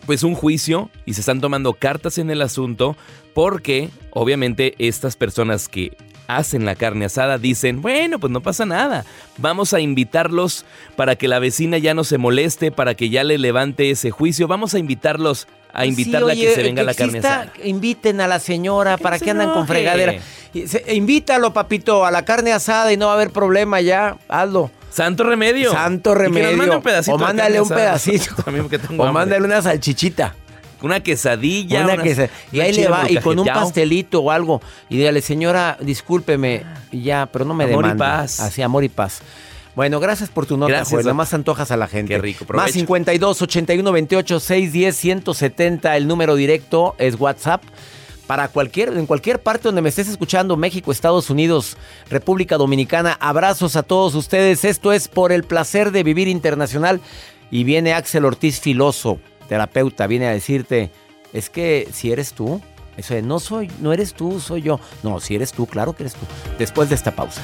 pues 0.07 0.23
un 0.23 0.35
juicio 0.35 0.89
y 1.05 1.15
se 1.15 1.21
están 1.21 1.41
tomando 1.41 1.75
cartas 1.75 2.17
en 2.19 2.31
el 2.31 2.43
asunto 2.43 2.97
porque 3.35 3.91
obviamente 4.11 4.75
estas 4.79 5.17
personas 5.17 5.69
que 5.69 5.97
hacen 6.29 6.65
la 6.65 6.77
carne 6.77 7.07
asada 7.07 7.39
dicen, 7.39 7.83
bueno, 7.83 8.21
pues 8.21 8.31
no 8.31 8.41
pasa 8.41 8.65
nada, 8.65 9.05
vamos 9.39 9.73
a 9.73 9.81
invitarlos 9.81 10.65
para 10.95 11.17
que 11.17 11.27
la 11.27 11.41
vecina 11.41 11.79
ya 11.79 11.95
no 11.95 12.05
se 12.05 12.19
moleste, 12.19 12.71
para 12.71 12.95
que 12.95 13.09
ya 13.11 13.25
le 13.25 13.39
levante 13.39 13.91
ese 13.91 14.11
juicio, 14.13 14.47
vamos 14.47 14.75
a 14.75 14.79
invitarlos 14.79 15.49
a 15.73 15.87
invitarla 15.87 16.33
a 16.33 16.37
que 16.37 16.55
se 16.55 16.63
venga 16.63 16.83
la 16.83 16.95
carne 16.95 17.19
asada. 17.19 17.53
Inviten 17.63 18.21
a 18.21 18.27
la 18.27 18.39
señora, 18.39 18.97
¿para 18.97 19.19
que 19.19 19.31
andan 19.31 19.53
con 19.53 19.67
fregadera? 19.67 20.15
Invítalo, 20.89 21.53
papito, 21.53 22.05
a 22.05 22.11
la 22.11 22.25
carne 22.25 22.53
asada 22.53 22.93
y 22.93 22.97
no 22.97 23.07
va 23.07 23.13
a 23.13 23.15
haber 23.17 23.31
problema 23.31 23.81
ya, 23.81 24.17
hazlo. 24.29 24.71
Santo 24.91 25.25
remedio. 25.25 25.71
Santo 25.71 26.15
remedio. 26.15 26.83
o 27.09 27.19
mándale 27.19 27.61
un 27.61 27.69
pedacito. 27.69 28.35
o 28.97 29.13
mándale 29.13 29.45
una 29.45 29.63
salchichita. 29.63 30.35
Una 30.83 31.01
quesadilla. 31.01 31.85
Una, 31.85 31.97
y 32.53 32.61
ahí 32.61 32.73
le 32.73 32.89
va, 32.89 33.11
y 33.11 33.17
con 33.17 33.39
un 33.39 33.47
pastelito 33.47 34.21
o 34.21 34.31
algo. 34.31 34.61
Y 34.89 34.99
dígale, 34.99 35.21
señora, 35.23 35.77
discúlpeme. 35.81 36.65
Y 36.93 37.03
ya, 37.03 37.29
pero 37.33 37.45
no 37.45 37.55
me 37.55 37.65
amor 37.65 37.85
Amor 37.85 37.97
y 37.97 37.99
paz. 37.99 38.41
Así, 38.41 38.63
amor 38.63 38.85
y 38.85 38.89
paz. 38.89 39.23
Bueno, 39.75 40.01
gracias 40.01 40.29
por 40.29 40.45
tu 40.45 40.57
nota, 40.57 40.73
gracias, 40.73 41.05
Nada 41.05 41.15
más 41.15 41.33
antojas 41.35 41.71
a 41.71 41.77
la 41.77 41.87
gente. 41.87 42.15
Qué 42.15 42.21
rico, 42.21 42.45
Más 42.53 42.73
52 42.73 43.43
81 43.43 43.93
28 43.93 44.41
610 44.41 44.97
170. 44.97 45.97
El 45.97 46.09
número 46.09 46.35
directo 46.35 46.97
es 46.99 47.15
WhatsApp. 47.19 47.63
Para 48.27 48.49
cualquier, 48.49 48.89
en 48.91 49.07
cualquier 49.07 49.41
parte 49.41 49.69
donde 49.69 49.81
me 49.81 49.89
estés 49.89 50.09
escuchando, 50.09 50.57
México, 50.57 50.93
Estados 50.93 51.31
Unidos, 51.31 51.77
República 52.11 52.57
Dominicana, 52.59 53.17
abrazos 53.21 53.75
a 53.77 53.83
todos 53.83 54.15
ustedes. 54.15 54.65
Esto 54.65 54.93
es 54.93 55.09
por 55.09 55.33
el 55.33 55.45
placer 55.45 55.93
de 55.93 56.03
vivir 56.03 56.29
internacional. 56.29 57.01
Y 57.51 57.65
viene 57.65 57.95
Axel 57.95 58.25
Ortiz 58.25 58.61
Filoso 58.61 59.21
terapeuta 59.49 60.07
viene 60.07 60.29
a 60.29 60.33
decirte, 60.33 60.91
es 61.33 61.51
que 61.51 61.89
si 61.93 62.13
eres 62.13 62.33
tú, 62.33 62.61
eso 62.97 63.15
de, 63.15 63.23
no 63.23 63.41
soy, 63.41 63.71
no 63.81 63.93
eres 63.93 64.15
tú, 64.15 64.41
soy 64.41 64.63
yo. 64.63 64.81
No, 65.03 65.21
si 65.21 65.35
eres 65.35 65.53
tú, 65.53 65.67
claro 65.67 65.95
que 65.95 66.03
eres 66.05 66.15
tú. 66.15 66.27
Después 66.59 66.89
de 66.89 66.95
esta 66.95 67.13
pausa. 67.13 67.41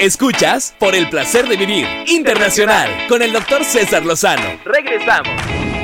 Escuchas 0.00 0.74
por 0.78 0.94
el 0.94 1.08
placer 1.08 1.48
de 1.48 1.56
vivir 1.56 1.86
internacional 2.06 2.90
con 3.08 3.22
el 3.22 3.32
doctor 3.32 3.64
César 3.64 4.04
Lozano. 4.04 4.60
Regresamos. 4.64 5.75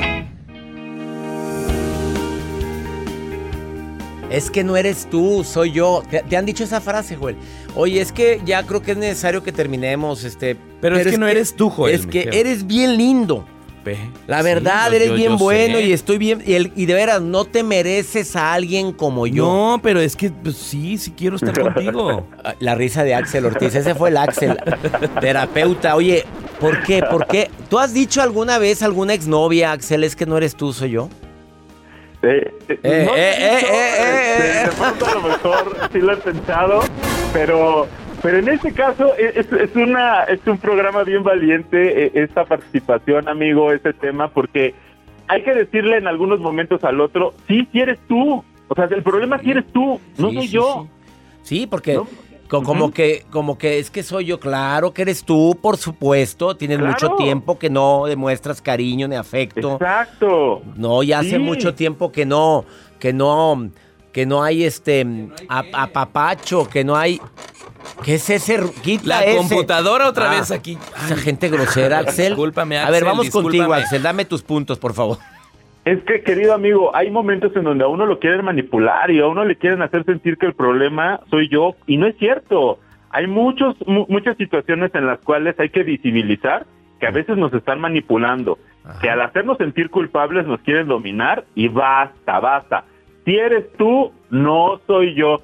Es 4.32 4.50
que 4.50 4.64
no 4.64 4.76
eres 4.76 5.08
tú, 5.10 5.44
soy 5.44 5.72
yo. 5.72 6.02
¿Te, 6.10 6.36
han 6.36 6.46
dicho 6.46 6.64
esa 6.64 6.80
frase, 6.80 7.16
Joel? 7.16 7.36
Oye, 7.74 8.00
es 8.00 8.12
que 8.12 8.40
ya 8.44 8.62
creo 8.64 8.82
que 8.82 8.92
es 8.92 8.96
necesario 8.96 9.42
que 9.42 9.52
terminemos, 9.52 10.24
este. 10.24 10.56
Pero, 10.80 10.96
es, 10.96 11.06
que 11.06 11.18
no 11.18 11.28
eres 11.28 11.54
tú, 11.54 11.70
Joel. 11.70 11.94
Es 11.94 12.06
que 12.06 12.28
eres 12.32 12.66
bien 12.66 12.96
lindo. 12.96 13.46
La 14.26 14.42
verdad, 14.42 14.94
eres 14.94 15.14
bien 15.14 15.36
bueno 15.36 15.80
y 15.80 15.92
estoy 15.92 16.18
bien. 16.18 16.42
Y, 16.46 16.82
y, 16.82 16.86
de 16.86 16.94
veras, 16.94 17.20
no 17.20 17.44
te 17.44 17.62
mereces 17.62 18.36
a 18.36 18.52
alguien 18.52 18.92
como 18.92 19.26
yo. 19.26 19.44
No, 19.44 19.80
pero 19.82 20.00
es 20.00 20.14
que 20.14 20.30
pues, 20.30 20.56
sí, 20.56 20.98
sí 20.98 21.12
quiero 21.16 21.36
estar 21.36 21.58
contigo. 21.58 22.26
La 22.60 22.74
risa 22.74 23.04
de 23.04 23.14
Axel 23.14 23.44
Ortiz, 23.44 23.74
ese 23.74 23.94
fue 23.94 24.10
el 24.10 24.16
Axel, 24.16 24.56
terapeuta. 25.20 25.96
Oye, 25.96 26.24
¿por 26.60 26.82
qué? 26.82 27.02
¿Por 27.02 27.26
qué? 27.26 27.50
¿Tú 27.68 27.78
has 27.78 27.92
dicho 27.92 28.22
alguna 28.22 28.58
vez 28.58 28.82
a 28.82 28.86
alguna 28.86 29.14
exnovia, 29.14 29.72
Axel, 29.72 30.04
es 30.04 30.14
que 30.14 30.26
no 30.26 30.36
eres 30.36 30.54
tú, 30.54 30.72
soy 30.72 30.90
yo? 30.90 31.08
Eh, 32.22 32.54
eh, 32.68 32.78
eh, 32.84 33.04
no 33.04 33.16
eh, 33.16 34.11
de 34.38 34.70
pronto 34.76 35.06
a 35.06 35.14
lo 35.14 35.22
mejor 35.22 35.76
sí 35.92 36.00
lo 36.00 36.12
he 36.12 36.16
pensado, 36.16 36.80
pero 37.32 37.86
pero 38.22 38.38
en 38.38 38.48
este 38.48 38.72
caso 38.72 39.14
es, 39.16 39.50
es, 39.52 39.74
una 39.74 40.22
es 40.24 40.40
un 40.46 40.56
programa 40.58 41.02
bien 41.02 41.24
valiente 41.24 42.22
esta 42.22 42.44
participación, 42.44 43.28
amigo, 43.28 43.72
este 43.72 43.92
tema, 43.92 44.28
porque 44.28 44.74
hay 45.26 45.42
que 45.42 45.52
decirle 45.52 45.98
en 45.98 46.06
algunos 46.06 46.38
momentos 46.38 46.84
al 46.84 47.00
otro, 47.00 47.34
sí, 47.48 47.66
si 47.72 47.80
eres 47.80 47.98
tú, 48.08 48.44
o 48.68 48.74
sea, 48.74 48.84
el 48.84 49.02
problema 49.02 49.38
sí 49.40 49.50
eres 49.50 49.64
tú, 49.72 50.00
no 50.18 50.30
soy 50.32 50.48
yo. 50.48 50.86
Sí, 51.42 51.66
porque 51.66 51.98
como, 52.60 52.92
que, 52.92 53.24
como 53.30 53.56
que 53.56 53.78
es 53.78 53.90
que 53.90 54.02
soy 54.02 54.26
yo, 54.26 54.38
claro 54.38 54.92
que 54.92 55.02
eres 55.02 55.24
tú, 55.24 55.58
por 55.60 55.78
supuesto. 55.78 56.54
Tienes 56.54 56.80
mucho 56.80 57.16
tiempo 57.16 57.58
que 57.58 57.70
no 57.70 58.04
demuestras 58.06 58.60
cariño 58.60 59.08
ni 59.08 59.16
afecto. 59.16 59.74
Exacto. 59.74 60.62
No, 60.76 61.02
ya 61.02 61.20
hace 61.20 61.38
mucho 61.38 61.74
tiempo 61.74 62.12
que 62.12 62.26
no, 62.26 62.66
que 62.98 63.12
no, 63.12 63.70
que 64.12 64.26
no 64.26 64.42
hay 64.42 64.64
este 64.64 65.06
apapacho, 65.48 66.68
que 66.68 66.84
no 66.84 66.96
hay 66.96 67.20
¿Qué 68.04 68.14
es 68.14 68.30
ese? 68.30 68.58
la 69.04 69.22
computadora 69.36 70.08
otra 70.08 70.30
ah, 70.30 70.34
vez 70.34 70.50
aquí. 70.50 70.78
esa 71.04 71.16
gente 71.16 71.48
grosera, 71.48 71.98
Axel. 72.00 72.28
Discúlpame, 72.28 72.78
Axel. 72.78 72.88
A 72.88 72.90
ver, 72.92 73.04
vamos 73.04 73.30
contigo, 73.30 73.72
Axel. 73.72 74.02
Dame 74.02 74.24
tus 74.24 74.42
puntos, 74.42 74.78
por 74.78 74.92
favor. 74.92 75.18
Es 75.84 76.02
que, 76.04 76.22
querido 76.22 76.54
amigo, 76.54 76.94
hay 76.94 77.10
momentos 77.10 77.54
en 77.56 77.64
donde 77.64 77.84
a 77.84 77.88
uno 77.88 78.06
lo 78.06 78.20
quieren 78.20 78.44
manipular 78.44 79.10
y 79.10 79.20
a 79.20 79.26
uno 79.26 79.44
le 79.44 79.56
quieren 79.56 79.82
hacer 79.82 80.04
sentir 80.04 80.38
que 80.38 80.46
el 80.46 80.54
problema 80.54 81.20
soy 81.28 81.48
yo 81.48 81.74
y 81.86 81.96
no 81.96 82.06
es 82.06 82.16
cierto. 82.18 82.78
Hay 83.10 83.26
muchos, 83.26 83.76
muchas 83.86 84.36
situaciones 84.36 84.94
en 84.94 85.06
las 85.06 85.18
cuales 85.20 85.58
hay 85.58 85.70
que 85.70 85.82
visibilizar 85.82 86.66
que 87.00 87.06
a 87.06 87.10
veces 87.10 87.36
nos 87.36 87.52
están 87.52 87.80
manipulando, 87.80 88.58
que 89.00 89.10
al 89.10 89.20
hacernos 89.22 89.58
sentir 89.58 89.90
culpables 89.90 90.46
nos 90.46 90.60
quieren 90.60 90.86
dominar 90.86 91.44
y 91.56 91.66
basta, 91.66 92.38
basta. 92.38 92.84
Si 93.24 93.36
eres 93.36 93.72
tú, 93.76 94.12
no 94.30 94.80
soy 94.86 95.14
yo. 95.14 95.40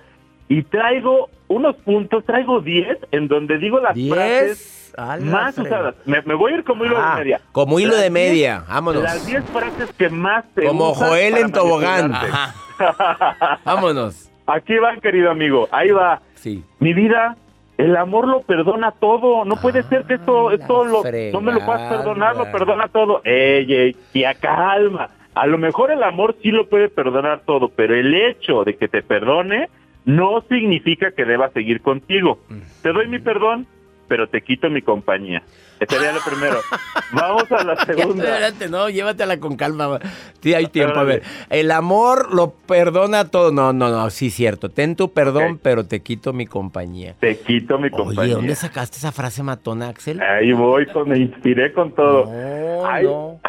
Y 0.48 0.62
traigo 0.62 1.28
unos 1.48 1.76
puntos, 1.76 2.24
traigo 2.24 2.60
10 2.60 2.98
en 3.12 3.28
donde 3.28 3.58
digo 3.58 3.80
las 3.80 3.96
frases 4.08 4.92
más 5.20 5.56
usadas. 5.58 5.94
Me, 6.06 6.20
voy 6.34 6.52
a 6.52 6.56
ir 6.56 6.64
como 6.64 6.84
hilo 6.84 6.96
de 6.96 7.02
ah, 7.02 7.14
media. 7.16 7.40
Como 7.52 7.78
hilo 7.78 7.96
de 7.96 8.10
media, 8.10 8.64
vámonos. 8.68 9.02
Las 9.02 9.26
10 9.26 9.44
frases 9.44 9.92
que 9.96 10.08
más 10.08 10.44
te 10.54 10.66
Como 10.66 10.94
Joel 10.94 11.36
en 11.38 11.52
tobogán. 11.52 12.12
vámonos. 13.64 14.30
Aquí 14.46 14.76
va, 14.76 14.96
querido 14.96 15.30
amigo, 15.30 15.68
ahí 15.70 15.90
va. 15.90 16.22
Sí. 16.34 16.64
Mi 16.78 16.94
vida, 16.94 17.36
el 17.76 17.96
amor 17.96 18.26
lo 18.26 18.40
perdona 18.42 18.92
todo. 18.92 19.44
No 19.44 19.56
puede 19.56 19.82
ser 19.84 20.04
que 20.04 20.14
esto, 20.14 20.50
esto 20.50 20.84
lo, 20.84 21.02
no 21.04 21.40
me 21.40 21.52
lo 21.52 21.64
puedas 21.64 21.92
perdonar, 21.92 22.36
lo 22.36 22.50
perdona 22.50 22.88
todo. 22.88 23.20
Ey, 23.24 23.72
ey, 23.72 23.96
tía, 24.12 24.34
calma. 24.34 25.10
A 25.38 25.46
lo 25.46 25.56
mejor 25.56 25.92
el 25.92 26.02
amor 26.02 26.34
sí 26.42 26.50
lo 26.50 26.68
puede 26.68 26.88
perdonar 26.88 27.42
todo, 27.46 27.68
pero 27.68 27.94
el 27.94 28.12
hecho 28.12 28.64
de 28.64 28.76
que 28.76 28.88
te 28.88 29.02
perdone 29.02 29.68
no 30.04 30.42
significa 30.48 31.12
que 31.12 31.24
deba 31.24 31.50
seguir 31.50 31.80
contigo. 31.80 32.40
Te 32.82 32.92
doy 32.92 33.06
mi 33.06 33.20
perdón, 33.20 33.68
pero 34.08 34.28
te 34.28 34.42
quito 34.42 34.70
mi 34.70 34.82
compañía. 34.82 35.42
Este 35.78 35.94
sería 35.94 36.12
lo 36.12 36.20
primero. 36.20 36.56
Vamos 37.12 37.50
a 37.52 37.62
la 37.62 37.76
segunda. 37.84 38.24
Espérate, 38.24 38.68
no, 38.68 38.88
llévatela 38.88 39.38
con 39.38 39.56
calma. 39.56 40.00
Sí, 40.40 40.54
hay 40.54 40.66
tiempo. 40.66 40.98
A 40.98 41.04
ver, 41.04 41.22
el 41.50 41.70
amor 41.70 42.34
lo 42.34 42.52
perdona 42.52 43.30
todo. 43.30 43.52
No, 43.52 43.72
no, 43.72 43.90
no, 43.90 44.10
sí, 44.10 44.30
cierto. 44.30 44.70
Ten 44.70 44.96
tu 44.96 45.12
perdón, 45.12 45.60
pero 45.62 45.86
te 45.86 46.00
quito 46.00 46.32
mi 46.32 46.46
compañía. 46.46 47.14
Te 47.20 47.38
quito 47.38 47.78
mi 47.78 47.90
compañía. 47.90 48.22
Oye, 48.22 48.32
¿dónde 48.32 48.54
sacaste 48.54 48.96
esa 48.96 49.12
frase 49.12 49.42
matona, 49.42 49.88
Axel? 49.88 50.20
Ahí 50.20 50.52
voy, 50.52 50.86
con, 50.86 51.08
me 51.08 51.18
inspiré 51.18 51.72
con 51.72 51.92
todo. 51.94 52.24
No, 52.24 53.02
no. 53.02 53.40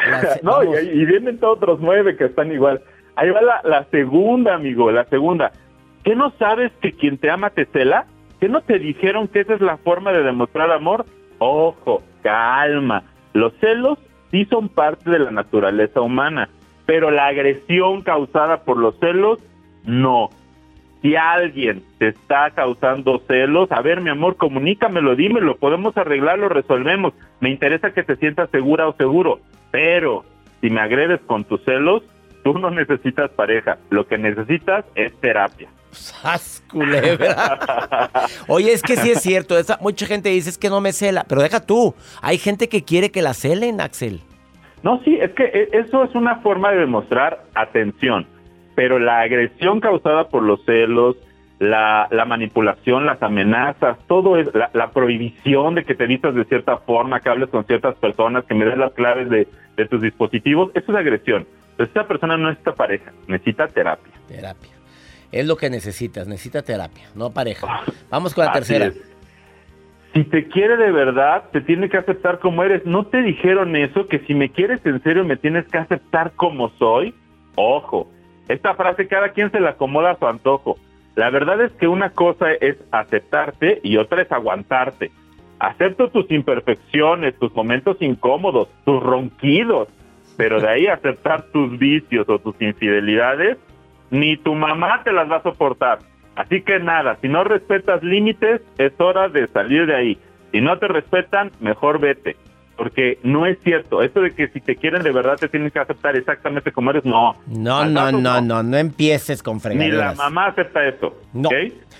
no, 0.42 0.80
y, 0.80 1.04
vienen 1.04 1.38
todos 1.38 1.56
otros 1.56 1.78
nueve 1.80 2.16
que 2.16 2.26
están 2.26 2.52
igual. 2.52 2.80
Ahí 3.16 3.30
va 3.30 3.42
la, 3.42 3.60
la 3.64 3.84
segunda, 3.90 4.54
amigo, 4.54 4.92
la 4.92 5.04
segunda. 5.06 5.50
¿Qué 6.04 6.14
no 6.14 6.32
sabes 6.38 6.70
que 6.80 6.92
quien 6.92 7.18
te 7.18 7.30
ama 7.30 7.50
te 7.50 7.66
cela? 7.66 8.06
¿Qué 8.40 8.48
no 8.48 8.62
te 8.62 8.78
dijeron 8.78 9.28
que 9.28 9.40
esa 9.40 9.54
es 9.54 9.60
la 9.60 9.76
forma 9.76 10.12
de 10.12 10.22
demostrar 10.22 10.70
amor? 10.72 11.04
Ojo, 11.38 12.02
calma. 12.22 13.04
Los 13.34 13.52
celos 13.60 13.98
sí 14.30 14.46
son 14.46 14.70
parte 14.70 15.10
de 15.10 15.18
la 15.18 15.30
naturaleza 15.30 16.00
humana, 16.00 16.48
pero 16.86 17.10
la 17.10 17.26
agresión 17.26 18.00
causada 18.02 18.62
por 18.64 18.78
los 18.78 18.98
celos, 18.98 19.38
no. 19.84 20.30
Si 21.02 21.16
alguien 21.16 21.82
te 21.98 22.08
está 22.08 22.50
causando 22.50 23.22
celos, 23.26 23.70
a 23.72 23.80
ver, 23.82 24.00
mi 24.00 24.10
amor, 24.10 24.36
comunícamelo, 24.36 25.16
dímelo, 25.16 25.56
podemos 25.56 25.96
arreglarlo, 25.96 26.48
resolvemos. 26.48 27.12
Me 27.40 27.50
interesa 27.50 27.92
que 27.92 28.02
te 28.02 28.16
sientas 28.16 28.50
segura 28.50 28.88
o 28.88 28.94
seguro, 28.94 29.40
pero 29.70 30.24
si 30.60 30.70
me 30.70 30.80
agredes 30.80 31.20
con 31.22 31.44
tus 31.44 31.62
celos, 31.64 32.02
tú 32.42 32.58
no 32.58 32.70
necesitas 32.70 33.30
pareja, 33.30 33.78
lo 33.90 34.06
que 34.06 34.18
necesitas 34.18 34.84
es 34.94 35.12
terapia. 35.20 35.68
¡Sas, 35.92 36.62
culebra! 36.70 37.58
Oye, 38.48 38.72
es 38.72 38.82
que 38.82 38.96
sí 38.96 39.10
es 39.10 39.20
cierto. 39.22 39.56
mucha 39.80 40.06
gente 40.06 40.28
dice 40.28 40.50
es 40.50 40.58
que 40.58 40.68
no 40.68 40.80
me 40.80 40.92
cela. 40.92 41.24
Pero 41.28 41.42
deja 41.42 41.60
tú. 41.60 41.94
Hay 42.22 42.38
gente 42.38 42.68
que 42.68 42.84
quiere 42.84 43.10
que 43.10 43.22
la 43.22 43.34
celen, 43.34 43.80
Axel. 43.80 44.20
No, 44.82 45.02
sí, 45.04 45.18
es 45.20 45.32
que 45.32 45.44
e, 45.44 45.68
eso 45.72 46.04
es 46.04 46.14
una 46.14 46.36
forma 46.36 46.70
de 46.70 46.78
demostrar 46.78 47.44
atención. 47.54 48.26
Pero 48.74 48.98
la 48.98 49.20
agresión 49.20 49.80
causada 49.80 50.28
por 50.28 50.42
los 50.42 50.64
celos, 50.64 51.16
la, 51.58 52.08
manipulación, 52.26 53.04
las 53.04 53.22
amenazas, 53.22 53.98
todo 54.06 54.38
es 54.38 54.48
la, 54.72 54.90
prohibición 54.90 55.74
de 55.74 55.84
que 55.84 55.94
te 55.94 56.06
vistas 56.06 56.34
de 56.34 56.44
cierta 56.44 56.78
forma, 56.78 57.20
que 57.20 57.28
hables 57.28 57.50
con 57.50 57.66
ciertas 57.66 57.94
personas, 57.96 58.44
que 58.46 58.54
me 58.54 58.64
des 58.64 58.78
las 58.78 58.92
claves 58.92 59.28
de, 59.28 59.46
de 59.76 59.86
tus 59.86 60.00
dispositivos, 60.00 60.70
eso 60.74 60.92
es 60.92 60.98
agresión. 60.98 61.46
Entonces, 61.72 61.94
esa 61.94 62.08
persona 62.08 62.36
no 62.36 62.48
necesita 62.48 62.74
pareja, 62.74 63.12
necesita 63.26 63.68
terapia. 63.68 64.12
Terapia. 64.28 64.79
Es 65.32 65.46
lo 65.46 65.56
que 65.56 65.70
necesitas, 65.70 66.26
necesita 66.26 66.62
terapia, 66.62 67.08
no 67.14 67.30
pareja. 67.30 67.82
Vamos 68.10 68.34
con 68.34 68.44
la 68.44 68.52
tercera. 68.52 68.92
Si 70.12 70.24
te 70.24 70.48
quiere 70.48 70.76
de 70.76 70.90
verdad, 70.90 71.44
te 71.52 71.60
tiene 71.60 71.88
que 71.88 71.96
aceptar 71.96 72.40
como 72.40 72.64
eres. 72.64 72.84
¿No 72.84 73.06
te 73.06 73.22
dijeron 73.22 73.76
eso? 73.76 74.08
Que 74.08 74.18
si 74.20 74.34
me 74.34 74.50
quieres 74.50 74.84
en 74.84 75.00
serio, 75.02 75.24
me 75.24 75.36
tienes 75.36 75.66
que 75.68 75.78
aceptar 75.78 76.32
como 76.32 76.70
soy. 76.70 77.14
Ojo, 77.54 78.08
esta 78.48 78.74
frase 78.74 79.06
cada 79.06 79.28
quien 79.28 79.52
se 79.52 79.60
la 79.60 79.70
acomoda 79.70 80.10
a 80.10 80.18
su 80.18 80.26
antojo. 80.26 80.78
La 81.14 81.30
verdad 81.30 81.60
es 81.60 81.70
que 81.72 81.86
una 81.86 82.10
cosa 82.10 82.52
es 82.52 82.76
aceptarte 82.90 83.80
y 83.84 83.98
otra 83.98 84.22
es 84.22 84.32
aguantarte. 84.32 85.12
Acepto 85.60 86.08
tus 86.08 86.28
imperfecciones, 86.30 87.38
tus 87.38 87.54
momentos 87.54 87.98
incómodos, 88.00 88.68
tus 88.84 89.00
ronquidos, 89.00 89.88
pero 90.36 90.60
de 90.60 90.68
ahí 90.68 90.86
aceptar 90.86 91.42
tus 91.52 91.78
vicios 91.78 92.28
o 92.28 92.38
tus 92.38 92.60
infidelidades, 92.60 93.58
ni 94.10 94.36
tu 94.36 94.54
mamá 94.54 95.02
te 95.04 95.12
las 95.12 95.30
va 95.30 95.36
a 95.36 95.42
soportar. 95.42 95.98
Así 96.36 96.62
que 96.62 96.78
nada, 96.78 97.16
si 97.20 97.28
no 97.28 97.44
respetas 97.44 98.02
límites, 98.02 98.62
es 98.78 98.92
hora 98.98 99.28
de 99.28 99.46
salir 99.48 99.86
de 99.86 99.94
ahí. 99.94 100.18
Si 100.52 100.60
no 100.60 100.78
te 100.78 100.88
respetan, 100.88 101.50
mejor 101.60 102.00
vete. 102.00 102.36
Porque 102.80 103.18
no 103.22 103.44
es 103.44 103.58
cierto. 103.62 104.00
Esto 104.00 104.22
de 104.22 104.30
que 104.30 104.48
si 104.48 104.58
te 104.62 104.74
quieren 104.74 105.02
de 105.02 105.12
verdad 105.12 105.36
te 105.36 105.50
tienen 105.50 105.70
que 105.70 105.78
aceptar 105.78 106.16
exactamente 106.16 106.72
como 106.72 106.88
eres, 106.88 107.04
no. 107.04 107.36
No, 107.46 107.84
no, 107.84 108.10
no, 108.10 108.40
no, 108.40 108.62
no, 108.62 108.76
empieces 108.78 109.42
con 109.42 109.60
fregaderas. 109.60 110.12
Ni 110.12 110.18
la 110.18 110.24
mamá 110.24 110.46
acepta 110.46 110.88
eso. 110.88 111.14
No. 111.34 111.50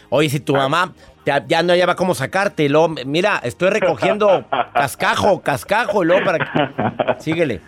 Oye, 0.08 0.30
si 0.30 0.40
tu 0.40 0.56
ah. 0.56 0.60
mamá 0.60 0.94
ya, 1.26 1.62
no 1.62 1.74
haya 1.74 1.94
cómo 1.96 2.14
sacarte, 2.14 2.66
lo, 2.70 2.88
mira, 2.88 3.42
estoy 3.42 3.68
recogiendo 3.68 4.46
cascajo, 4.72 5.42
cascajo, 5.42 6.02
y 6.02 6.06
luego 6.06 6.24
para 6.24 7.16
Síguele. 7.20 7.60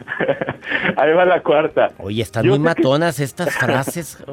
Ahí 0.96 1.12
va 1.12 1.27
la 1.27 1.42
cuarta. 1.42 1.90
Oye, 1.98 2.22
están 2.22 2.48
muy 2.48 2.59
matonas 2.59 3.20
estas 3.20 3.55
frases. 3.55 4.25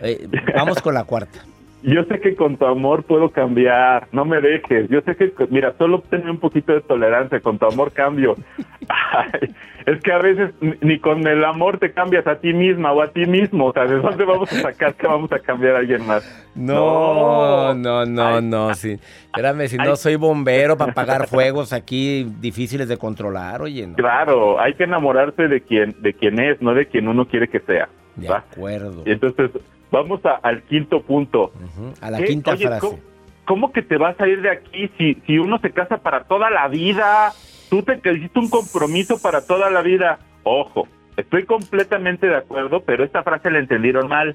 Eh, 0.00 0.26
vamos 0.56 0.80
con 0.80 0.94
la 0.94 1.04
cuarta. 1.04 1.40
Yo 1.84 2.02
sé 2.04 2.18
que 2.18 2.34
con 2.34 2.56
tu 2.56 2.64
amor 2.64 3.02
puedo 3.02 3.28
cambiar, 3.28 4.08
no 4.10 4.24
me 4.24 4.40
dejes. 4.40 4.88
Yo 4.88 5.02
sé 5.02 5.16
que, 5.16 5.30
mira, 5.50 5.74
solo 5.76 6.00
tener 6.00 6.30
un 6.30 6.38
poquito 6.38 6.72
de 6.72 6.80
tolerancia, 6.80 7.40
con 7.40 7.58
tu 7.58 7.66
amor 7.66 7.92
cambio. 7.92 8.36
es 9.86 10.00
que 10.00 10.12
a 10.12 10.18
veces 10.18 10.54
ni 10.80 10.98
con 10.98 11.26
el 11.26 11.44
amor 11.44 11.78
te 11.78 11.92
cambias 11.92 12.26
a 12.26 12.36
ti 12.36 12.54
misma 12.54 12.92
o 12.92 13.02
a 13.02 13.08
ti 13.08 13.26
mismo. 13.26 13.66
O 13.66 13.72
sea, 13.74 13.84
¿de 13.84 13.96
dónde 13.96 14.24
vamos 14.24 14.50
a 14.50 14.62
sacar 14.62 14.94
que 14.94 15.06
vamos 15.06 15.30
a 15.30 15.38
cambiar 15.40 15.76
a 15.76 15.80
alguien 15.80 16.06
más? 16.06 16.24
No, 16.54 17.74
no, 17.74 18.06
no, 18.06 18.40
no. 18.40 18.72
sí. 18.72 18.98
Espérame, 19.26 19.68
si 19.68 19.76
no 19.76 19.94
soy 19.96 20.16
bombero 20.16 20.78
para 20.78 20.92
apagar 20.92 21.26
fuegos 21.28 21.74
aquí 21.74 22.26
difíciles 22.40 22.88
de 22.88 22.96
controlar, 22.96 23.60
oye. 23.60 23.86
Claro, 23.94 24.58
hay 24.58 24.72
que 24.72 24.84
enamorarse 24.84 25.48
de 25.48 25.60
quien, 25.60 25.94
de 26.00 26.14
quien 26.14 26.40
es, 26.40 26.62
no 26.62 26.72
de 26.72 26.86
quien 26.86 27.08
uno 27.08 27.26
quiere 27.26 27.48
que 27.48 27.60
sea. 27.60 27.90
De 28.16 28.28
acuerdo. 28.32 29.02
Y 29.04 29.10
entonces, 29.10 29.50
Vamos 29.90 30.20
al 30.42 30.62
quinto 30.62 31.02
punto. 31.02 31.52
A 32.00 32.10
la 32.10 32.22
quinta 32.22 32.56
frase. 32.56 32.98
¿cómo, 33.44 33.72
que 33.72 33.82
te 33.82 33.96
vas 33.96 34.18
a 34.20 34.26
ir 34.26 34.42
de 34.42 34.50
aquí 34.50 34.90
si, 34.98 35.14
si 35.26 35.38
uno 35.38 35.58
se 35.58 35.70
casa 35.70 35.98
para 35.98 36.24
toda 36.24 36.50
la 36.50 36.68
vida? 36.68 37.32
Tú 37.70 37.82
te 37.82 38.00
hiciste 38.12 38.38
un 38.38 38.50
compromiso 38.50 39.20
para 39.20 39.46
toda 39.46 39.70
la 39.70 39.82
vida. 39.82 40.18
Ojo, 40.42 40.86
estoy 41.16 41.44
completamente 41.44 42.26
de 42.26 42.36
acuerdo, 42.36 42.80
pero 42.80 43.04
esta 43.04 43.22
frase 43.22 43.50
la 43.50 43.58
entendieron 43.58 44.08
mal. 44.08 44.34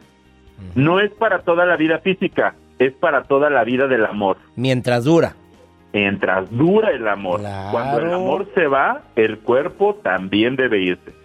No 0.75 0.99
es 0.99 1.11
para 1.11 1.39
toda 1.43 1.65
la 1.65 1.77
vida 1.77 1.99
física, 1.99 2.55
es 2.79 2.93
para 2.93 3.23
toda 3.23 3.49
la 3.49 3.63
vida 3.63 3.87
del 3.87 4.05
amor. 4.05 4.37
Mientras 4.55 5.05
dura. 5.05 5.35
Mientras 5.93 6.49
dura 6.51 6.91
el 6.91 7.07
amor. 7.07 7.41
Cuando 7.71 7.99
el 7.99 8.13
amor 8.13 8.47
se 8.53 8.67
va, 8.67 9.03
el 9.15 9.39
cuerpo 9.39 9.95
también 10.03 10.55
debe 10.55 10.81
irse. 10.81 11.18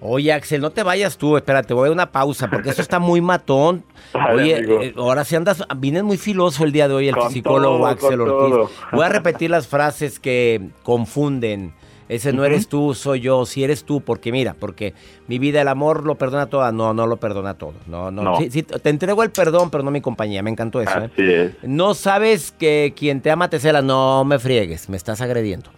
Oye, 0.00 0.32
Axel, 0.32 0.60
no 0.60 0.70
te 0.70 0.82
vayas 0.82 1.16
tú, 1.16 1.36
espérate, 1.36 1.72
voy 1.72 1.88
a 1.88 1.92
una 1.92 2.12
pausa, 2.12 2.50
porque 2.50 2.70
eso 2.70 2.82
está 2.82 2.98
muy 2.98 3.20
matón. 3.20 3.84
Oye, 4.34 4.58
eh, 4.58 4.94
ahora 4.96 5.24
sí 5.24 5.36
andas, 5.36 5.64
vienes 5.78 6.04
muy 6.04 6.18
filoso 6.18 6.64
el 6.64 6.72
día 6.72 6.86
de 6.86 6.94
hoy 6.94 7.08
el 7.08 7.14
psicólogo 7.30 7.86
Axel 7.86 8.20
Ortiz. 8.20 8.76
Voy 8.92 9.04
a 9.04 9.08
repetir 9.08 9.50
las 9.50 9.66
frases 9.66 10.20
que 10.20 10.68
confunden. 10.82 11.72
Ese 12.08 12.32
no 12.32 12.44
eres 12.44 12.68
tú, 12.68 12.94
soy 12.94 13.20
yo. 13.20 13.44
Si 13.46 13.64
eres 13.64 13.84
tú, 13.84 14.00
porque 14.00 14.30
mira, 14.30 14.54
porque 14.54 14.94
mi 15.26 15.38
vida, 15.40 15.60
el 15.62 15.68
amor 15.68 16.04
lo 16.04 16.14
perdona 16.14 16.46
todo. 16.46 16.70
No, 16.70 16.94
no 16.94 17.06
lo 17.06 17.16
perdona 17.16 17.54
todo. 17.54 17.74
No, 17.88 18.12
no. 18.12 18.38
te 18.38 18.88
entrego 18.88 19.24
el 19.24 19.30
perdón, 19.30 19.70
pero 19.70 19.82
no 19.82 19.90
mi 19.90 20.00
compañía. 20.00 20.42
Me 20.42 20.50
encantó 20.50 20.80
eso. 20.80 20.92
¿eh? 21.16 21.56
No 21.62 21.94
sabes 21.94 22.52
que 22.52 22.94
quien 22.96 23.20
te 23.22 23.30
ama 23.30 23.50
te 23.50 23.58
cela. 23.58 23.82
No 23.82 24.24
me 24.24 24.38
friegues, 24.38 24.88
me 24.88 24.96
estás 24.96 25.20
agrediendo. 25.20 25.70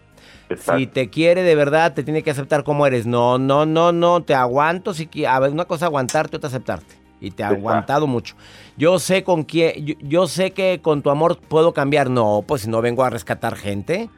Si 0.56 0.86
te 0.86 1.10
quiere 1.10 1.42
de 1.42 1.54
verdad, 1.54 1.94
te 1.94 2.02
tiene 2.02 2.22
que 2.22 2.30
aceptar 2.30 2.64
como 2.64 2.86
eres. 2.86 3.06
No, 3.06 3.38
no, 3.38 3.66
no, 3.66 3.92
no, 3.92 4.22
te 4.22 4.34
aguanto. 4.34 4.94
Si, 4.94 5.08
a 5.24 5.38
ver, 5.40 5.50
una 5.50 5.66
cosa 5.66 5.86
aguantarte, 5.86 6.36
otra 6.36 6.48
aceptarte. 6.48 6.94
y 7.20 7.32
te 7.32 7.42
ha 7.42 7.48
aguantado 7.48 8.06
mucho. 8.06 8.34
Yo 8.76 8.98
sé 8.98 9.24
con 9.24 9.42
quién, 9.42 9.84
yo, 10.00 10.26
sé 10.26 10.52
que 10.52 10.80
con 10.80 11.02
tu 11.02 11.10
amor 11.10 11.38
puedo 11.38 11.74
cambiar. 11.74 12.08
No, 12.10 12.44
pues 12.46 12.62
si 12.62 12.70
no 12.70 12.80
vengo 12.80 13.04
a 13.04 13.10
rescatar 13.10 13.56
gente. 13.56 14.08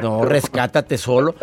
No, 0.00 0.24
rescátate 0.24 0.96
solo. 0.96 1.34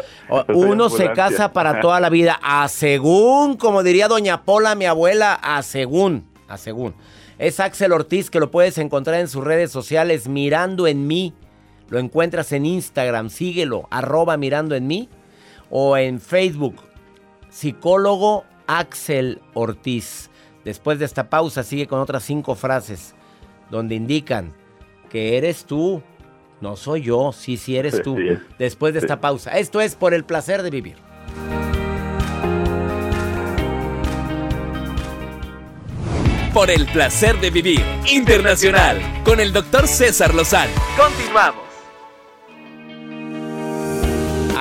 Uno 0.48 0.90
se 0.90 1.12
casa 1.12 1.52
para 1.52 1.80
toda 1.80 2.00
la 2.00 2.10
vida, 2.10 2.40
a 2.42 2.68
según, 2.70 3.58
como 3.58 3.84
diría 3.84 4.08
doña 4.08 4.44
Pola, 4.44 4.76
mi 4.76 4.86
abuela, 4.86 5.34
a 5.34 5.62
según, 5.62 6.26
a 6.48 6.58
según. 6.58 6.96
Es 7.38 7.60
Axel 7.60 7.92
Ortiz 7.92 8.30
que 8.30 8.40
lo 8.40 8.52
puedes 8.52 8.78
encontrar 8.78 9.20
en 9.20 9.28
sus 9.28 9.44
redes 9.44 9.72
sociales 9.72 10.28
mirando 10.28 10.88
en 10.88 11.08
mí. 11.08 11.34
Lo 11.90 12.00
encuentras 12.00 12.52
en 12.52 12.66
Instagram, 12.66 13.30
síguelo, 13.30 13.88
arroba 13.92 14.38
mirando 14.38 14.76
en 14.76 14.88
mí. 14.88 15.10
O 15.70 15.98
en 15.98 16.20
Facebook, 16.20 16.76
psicólogo 17.50 18.46
Axel 18.68 19.42
Ortiz. 19.54 20.30
Después 20.64 21.00
de 21.00 21.06
esta 21.06 21.30
pausa 21.30 21.64
sigue 21.64 21.88
con 21.88 22.00
otras 22.00 22.24
cinco 22.24 22.56
frases 22.56 23.16
donde 23.70 23.96
indican 23.96 24.54
que 25.10 25.38
eres 25.38 25.66
tú, 25.66 26.02
no 26.62 26.76
soy 26.76 27.02
yo, 27.02 27.32
sí, 27.34 27.58
sí 27.58 27.76
eres 27.76 28.02
tú. 28.02 28.18
Después 28.58 28.94
de 28.94 29.00
esta 29.00 29.20
pausa. 29.20 29.58
Esto 29.58 29.82
es 29.82 29.96
por 29.96 30.14
el 30.14 30.24
placer 30.24 30.64
de 30.64 30.70
vivir. 30.70 30.96
Por 36.54 36.70
el 36.70 36.86
placer 36.86 37.40
de 37.42 37.50
vivir 37.50 37.84
internacional 38.08 39.02
con 39.26 39.40
el 39.40 39.52
doctor 39.52 39.88
César 39.88 40.34
Lozano. 40.34 40.72
Continuamos. 40.96 41.63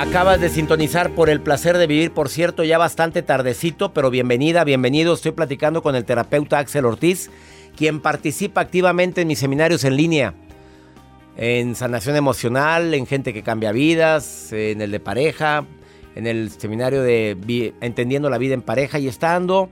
Acabas 0.02 0.40
de 0.40 0.48
sintonizar 0.48 1.14
por 1.14 1.30
el 1.30 1.40
placer 1.40 1.78
de 1.78 1.86
vivir, 1.86 2.10
por 2.10 2.28
cierto, 2.28 2.64
ya 2.64 2.76
bastante 2.76 3.22
tardecito, 3.22 3.94
pero 3.94 4.10
bienvenida, 4.10 4.64
bienvenido. 4.64 5.14
Estoy 5.14 5.30
platicando 5.30 5.80
con 5.80 5.94
el 5.94 6.04
terapeuta 6.04 6.58
Axel 6.58 6.86
Ortiz, 6.86 7.30
quien 7.76 8.00
participa 8.00 8.60
activamente 8.60 9.20
en 9.20 9.28
mis 9.28 9.38
seminarios 9.38 9.84
en 9.84 9.96
línea, 9.96 10.34
en 11.36 11.76
sanación 11.76 12.16
emocional, 12.16 12.94
en 12.94 13.06
gente 13.06 13.32
que 13.32 13.44
cambia 13.44 13.70
vidas, 13.70 14.52
en 14.52 14.80
el 14.80 14.90
de 14.90 14.98
pareja, 14.98 15.66
en 16.16 16.26
el 16.26 16.50
seminario 16.50 17.00
de 17.04 17.72
entendiendo 17.80 18.28
la 18.28 18.38
vida 18.38 18.54
en 18.54 18.62
pareja 18.62 18.98
y 18.98 19.06
estando 19.06 19.70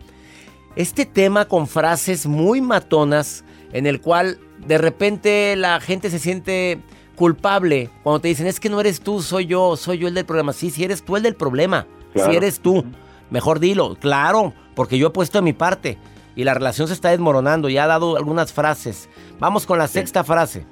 este 0.76 1.06
tema 1.06 1.46
con 1.48 1.66
frases 1.66 2.26
muy 2.26 2.60
matonas 2.60 3.42
en 3.72 3.84
el 3.84 4.00
cual 4.00 4.38
de 4.64 4.78
repente 4.78 5.56
la 5.56 5.80
gente 5.80 6.08
se 6.08 6.20
siente 6.20 6.78
culpable 7.20 7.90
cuando 8.02 8.20
te 8.20 8.28
dicen, 8.28 8.46
es 8.46 8.59
que 8.59 8.70
no 8.70 8.80
eres 8.80 9.02
tú, 9.02 9.20
soy 9.20 9.44
yo, 9.44 9.76
soy 9.76 9.98
yo 9.98 10.09
el 10.09 10.14
del 10.14 10.24
problema. 10.24 10.54
Sí, 10.54 10.70
si 10.70 10.85
eres 10.85 11.04
tú 11.04 11.18
el 11.18 11.22
del 11.22 11.35
problema, 11.35 11.87
si 12.14 12.35
eres 12.35 12.61
tú, 12.61 12.83
mejor 13.28 13.61
dilo, 13.61 13.94
claro, 14.00 14.54
porque 14.74 14.96
yo 14.96 15.09
he 15.09 15.11
puesto 15.11 15.42
mi 15.42 15.52
parte 15.52 15.98
y 16.35 16.44
la 16.44 16.54
relación 16.54 16.88
se 16.88 16.94
está 16.94 17.11
desmoronando, 17.11 17.68
ya 17.68 17.85
ha 17.85 17.88
dado 17.88 18.16
algunas 18.16 18.54
frases. 18.54 19.11
Vamos 19.38 19.66
con 19.66 19.76
la 19.76 19.87
sexta 19.87 20.24
frase. 20.24 20.64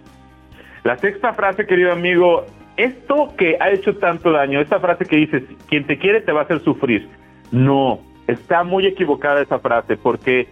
La 0.84 0.96
sexta 0.96 1.34
frase, 1.34 1.66
querido 1.66 1.92
amigo, 1.92 2.46
esto 2.78 3.34
que 3.36 3.58
ha 3.60 3.70
hecho 3.70 3.98
tanto 3.98 4.32
daño, 4.32 4.62
esta 4.62 4.80
frase 4.80 5.04
que 5.04 5.16
dices, 5.16 5.42
quien 5.68 5.86
te 5.86 5.98
quiere 5.98 6.22
te 6.22 6.32
va 6.32 6.40
a 6.40 6.44
hacer 6.44 6.64
sufrir. 6.64 7.10
No, 7.50 8.00
está 8.26 8.64
muy 8.64 8.86
equivocada 8.86 9.42
esa 9.42 9.58
frase, 9.58 9.98
porque 9.98 10.48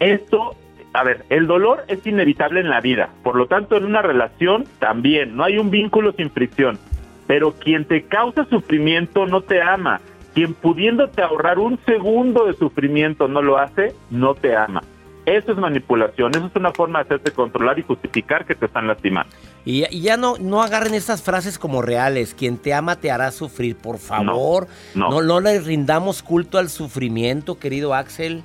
esto 0.00 0.54
a 0.92 1.04
ver, 1.04 1.24
el 1.28 1.46
dolor 1.46 1.84
es 1.88 2.04
inevitable 2.06 2.60
en 2.60 2.68
la 2.68 2.80
vida, 2.80 3.10
por 3.22 3.36
lo 3.36 3.46
tanto 3.46 3.76
en 3.76 3.84
una 3.84 4.02
relación 4.02 4.64
también, 4.78 5.36
no 5.36 5.44
hay 5.44 5.58
un 5.58 5.70
vínculo 5.70 6.12
sin 6.12 6.30
fricción, 6.30 6.78
pero 7.26 7.52
quien 7.52 7.84
te 7.84 8.02
causa 8.02 8.44
sufrimiento 8.46 9.26
no 9.26 9.40
te 9.42 9.62
ama, 9.62 10.00
quien 10.34 10.54
pudiéndote 10.54 11.22
ahorrar 11.22 11.58
un 11.58 11.78
segundo 11.86 12.46
de 12.46 12.54
sufrimiento 12.54 13.28
no 13.28 13.40
lo 13.40 13.58
hace, 13.58 13.94
no 14.10 14.34
te 14.34 14.56
ama. 14.56 14.82
Eso 15.26 15.52
es 15.52 15.58
manipulación, 15.58 16.32
eso 16.34 16.46
es 16.46 16.56
una 16.56 16.72
forma 16.72 16.98
de 16.98 17.04
hacerte 17.04 17.30
controlar 17.30 17.78
y 17.78 17.82
justificar 17.82 18.46
que 18.46 18.54
te 18.54 18.66
están 18.66 18.88
lastimando. 18.88 19.30
Y, 19.64 20.00
ya 20.00 20.16
no, 20.16 20.36
no 20.38 20.62
agarren 20.62 20.94
esas 20.94 21.22
frases 21.22 21.58
como 21.58 21.82
reales. 21.82 22.34
Quien 22.34 22.56
te 22.56 22.72
ama 22.74 22.96
te 22.96 23.10
hará 23.10 23.30
sufrir, 23.30 23.76
por 23.76 23.98
favor. 23.98 24.66
No, 24.94 25.10
no. 25.10 25.22
no 25.22 25.40
le 25.40 25.60
rindamos 25.60 26.22
culto 26.22 26.58
al 26.58 26.68
sufrimiento, 26.68 27.58
querido 27.58 27.94
Axel. 27.94 28.42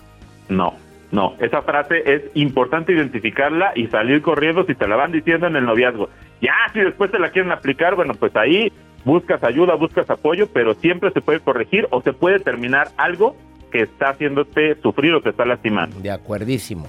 No, 0.50 0.76
no, 1.12 1.36
esa 1.40 1.62
frase 1.62 2.04
es 2.06 2.24
importante 2.34 2.94
identificarla 2.94 3.72
y 3.76 3.88
salir 3.88 4.22
corriendo 4.22 4.66
si 4.66 4.76
te 4.76 4.88
la 4.88 4.96
van 4.96 5.12
diciendo 5.12 5.48
en 5.48 5.56
el 5.56 5.66
noviazgo. 5.66 6.10
Ya, 6.42 6.54
si 6.74 6.80
después 6.80 7.12
te 7.12 7.20
la 7.20 7.30
quieren 7.30 7.52
aplicar, 7.52 7.96
bueno, 7.96 8.14
pues 8.16 8.36
ahí 8.36 8.72
buscas 9.04 9.44
ayuda, 9.44 9.76
buscas 9.76 10.10
apoyo, 10.10 10.48
pero 10.52 10.74
siempre 10.74 11.12
se 11.12 11.22
puede 11.22 11.40
corregir 11.40 11.88
o 11.92 12.02
se 12.02 12.14
puede 12.14 12.40
terminar 12.40 12.90
algo 12.98 13.36
que 13.72 13.82
está 13.84 14.10
haciéndote 14.10 14.76
sufrir 14.82 15.14
o 15.14 15.22
te 15.22 15.30
está 15.30 15.46
lastimando. 15.46 16.00
De 16.00 16.12
acuerdísimo. 16.12 16.88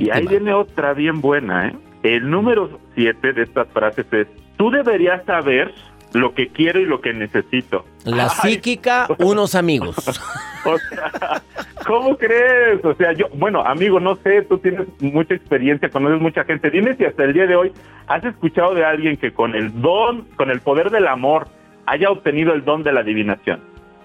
Y 0.00 0.10
ahí 0.10 0.26
viene 0.26 0.54
otra 0.54 0.94
bien 0.94 1.20
buena, 1.20 1.68
¿eh? 1.68 1.72
El 2.02 2.30
número 2.30 2.80
siete 2.94 3.32
de 3.32 3.42
estas 3.42 3.68
frases 3.68 4.06
es, 4.12 4.26
tú 4.56 4.70
deberías 4.70 5.24
saber 5.24 5.72
lo 6.12 6.34
que 6.34 6.48
quiero 6.48 6.80
y 6.80 6.86
lo 6.86 7.00
que 7.00 7.12
necesito. 7.12 7.84
La 8.04 8.28
psíquica, 8.28 9.06
unos 9.18 9.54
amigos. 9.54 9.96
o 10.64 10.78
sea, 10.78 11.42
¿cómo 11.86 12.16
crees? 12.16 12.84
O 12.84 12.94
sea, 12.94 13.12
yo, 13.12 13.26
bueno, 13.34 13.62
amigo, 13.62 14.00
no 14.00 14.16
sé, 14.16 14.42
tú 14.42 14.58
tienes 14.58 14.86
mucha 15.00 15.34
experiencia, 15.34 15.88
conoces 15.88 16.20
mucha 16.20 16.44
gente. 16.44 16.70
Dime 16.70 16.96
si 16.96 17.04
hasta 17.04 17.24
el 17.24 17.32
día 17.32 17.46
de 17.46 17.56
hoy 17.56 17.72
has 18.06 18.24
escuchado 18.24 18.74
de 18.74 18.84
alguien 18.84 19.16
que 19.16 19.32
con 19.32 19.54
el 19.54 19.80
don, 19.80 20.22
con 20.36 20.50
el 20.50 20.60
poder 20.60 20.90
del 20.90 21.06
amor, 21.06 21.48
haya 21.86 22.10
obtenido 22.10 22.52
el 22.52 22.64
don 22.64 22.82
de 22.82 22.92
la 22.92 23.00
adivinación. 23.00 23.60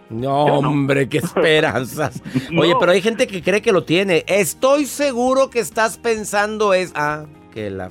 No, 0.09 0.45
hombre, 0.45 1.09
qué 1.09 1.17
esperanzas. 1.19 2.21
Oye, 2.57 2.73
pero 2.79 2.91
hay 2.91 3.01
gente 3.01 3.27
que 3.27 3.41
cree 3.41 3.61
que 3.61 3.71
lo 3.71 3.83
tiene. 3.83 4.23
Estoy 4.27 4.85
seguro 4.85 5.49
que 5.49 5.59
estás 5.59 5.97
pensando 5.97 6.73
es... 6.73 6.93
Ah, 6.95 7.25
la. 7.57 7.89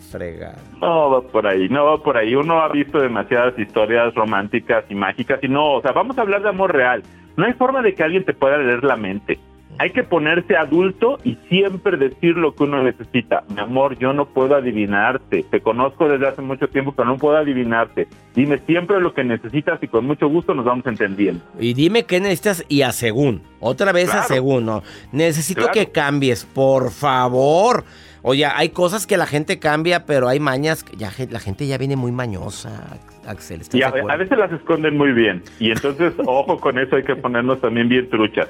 No 0.80 1.10
va 1.10 1.20
por 1.22 1.46
ahí, 1.46 1.68
no 1.68 1.84
va 1.84 2.02
por 2.02 2.16
ahí. 2.16 2.34
Uno 2.34 2.60
ha 2.60 2.68
visto 2.68 2.98
demasiadas 2.98 3.58
historias 3.58 4.14
románticas 4.14 4.84
y 4.88 4.94
mágicas 4.94 5.40
y 5.42 5.48
no, 5.48 5.74
o 5.74 5.82
sea, 5.82 5.92
vamos 5.92 6.16
a 6.18 6.22
hablar 6.22 6.42
de 6.42 6.48
amor 6.48 6.72
real. 6.72 7.02
No 7.36 7.44
hay 7.44 7.52
forma 7.52 7.82
de 7.82 7.94
que 7.94 8.02
alguien 8.02 8.24
te 8.24 8.32
pueda 8.32 8.56
leer 8.58 8.82
la 8.84 8.96
mente. 8.96 9.38
Hay 9.78 9.90
que 9.90 10.02
ponerse 10.02 10.56
adulto 10.56 11.18
y 11.24 11.36
siempre 11.48 11.96
decir 11.96 12.36
lo 12.36 12.54
que 12.54 12.64
uno 12.64 12.82
necesita. 12.82 13.44
Mi 13.54 13.60
amor, 13.60 13.98
yo 13.98 14.12
no 14.12 14.26
puedo 14.26 14.54
adivinarte. 14.54 15.44
Te 15.50 15.60
conozco 15.60 16.08
desde 16.08 16.28
hace 16.28 16.42
mucho 16.42 16.68
tiempo, 16.68 16.92
pero 16.92 17.08
no 17.08 17.16
puedo 17.16 17.36
adivinarte. 17.36 18.08
Dime 18.34 18.58
siempre 18.66 19.00
lo 19.00 19.12
que 19.12 19.24
necesitas 19.24 19.82
y 19.82 19.88
con 19.88 20.06
mucho 20.06 20.28
gusto 20.28 20.54
nos 20.54 20.64
vamos 20.64 20.86
entendiendo. 20.86 21.44
Y 21.58 21.74
dime 21.74 22.04
qué 22.04 22.20
necesitas 22.20 22.64
y 22.68 22.82
a 22.82 22.92
según. 22.92 23.42
Otra 23.60 23.92
vez 23.92 24.14
a 24.14 24.22
según, 24.22 24.66
¿no? 24.66 24.82
Necesito 25.12 25.68
que 25.72 25.90
cambies, 25.90 26.44
por 26.44 26.90
favor. 26.90 27.84
Oye, 28.28 28.44
hay 28.44 28.70
cosas 28.70 29.06
que 29.06 29.16
la 29.16 29.26
gente 29.26 29.60
cambia, 29.60 30.04
pero 30.04 30.26
hay 30.26 30.40
mañas, 30.40 30.84
ya 30.96 31.12
la 31.30 31.38
gente 31.38 31.64
ya 31.66 31.78
viene 31.78 31.94
muy 31.94 32.10
mañosa, 32.10 32.98
Axel. 33.24 33.62
Y 33.72 33.82
a, 33.82 33.90
veces 33.90 34.36
las 34.36 34.50
esconden 34.50 34.96
muy 34.96 35.12
bien. 35.12 35.44
Y 35.60 35.70
entonces, 35.70 36.12
ojo 36.26 36.58
con 36.58 36.76
eso, 36.76 36.96
hay 36.96 37.04
que 37.04 37.14
ponernos 37.14 37.60
también 37.60 37.88
bien 37.88 38.10
truchas. 38.10 38.48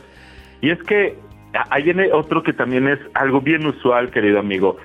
Y 0.61 0.71
es 0.71 0.83
que 0.83 1.19
ahí 1.71 1.83
viene 1.83 2.13
otro 2.13 2.43
que 2.43 2.53
también 2.53 2.89
es 2.89 2.99
algo 3.15 3.41
bien 3.41 3.67
usual, 3.67 4.11
querido 4.11 4.39
amigo. 4.39 4.77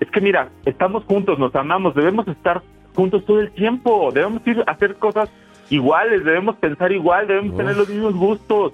Es 0.00 0.10
que 0.10 0.20
mira, 0.20 0.48
estamos 0.64 1.04
juntos, 1.04 1.38
nos 1.38 1.54
amamos, 1.54 1.94
debemos 1.94 2.26
estar 2.28 2.62
juntos 2.94 3.24
todo 3.24 3.40
el 3.40 3.50
tiempo, 3.52 4.10
debemos 4.12 4.46
ir 4.46 4.62
a 4.66 4.72
hacer 4.72 4.96
cosas 4.96 5.30
iguales, 5.70 6.24
debemos 6.24 6.56
pensar 6.56 6.92
igual, 6.92 7.26
debemos 7.26 7.56
tener 7.56 7.76
los 7.76 7.88
mismos 7.88 8.14
gustos. 8.14 8.72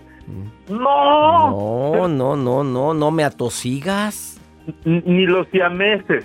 No. 0.68 1.50
No, 1.94 2.08
no, 2.08 2.36
no, 2.36 2.64
no, 2.64 2.94
no 2.94 3.10
me 3.10 3.24
atosigas 3.24 4.40
ni 4.84 5.26
los 5.26 5.46
siameses 5.48 6.24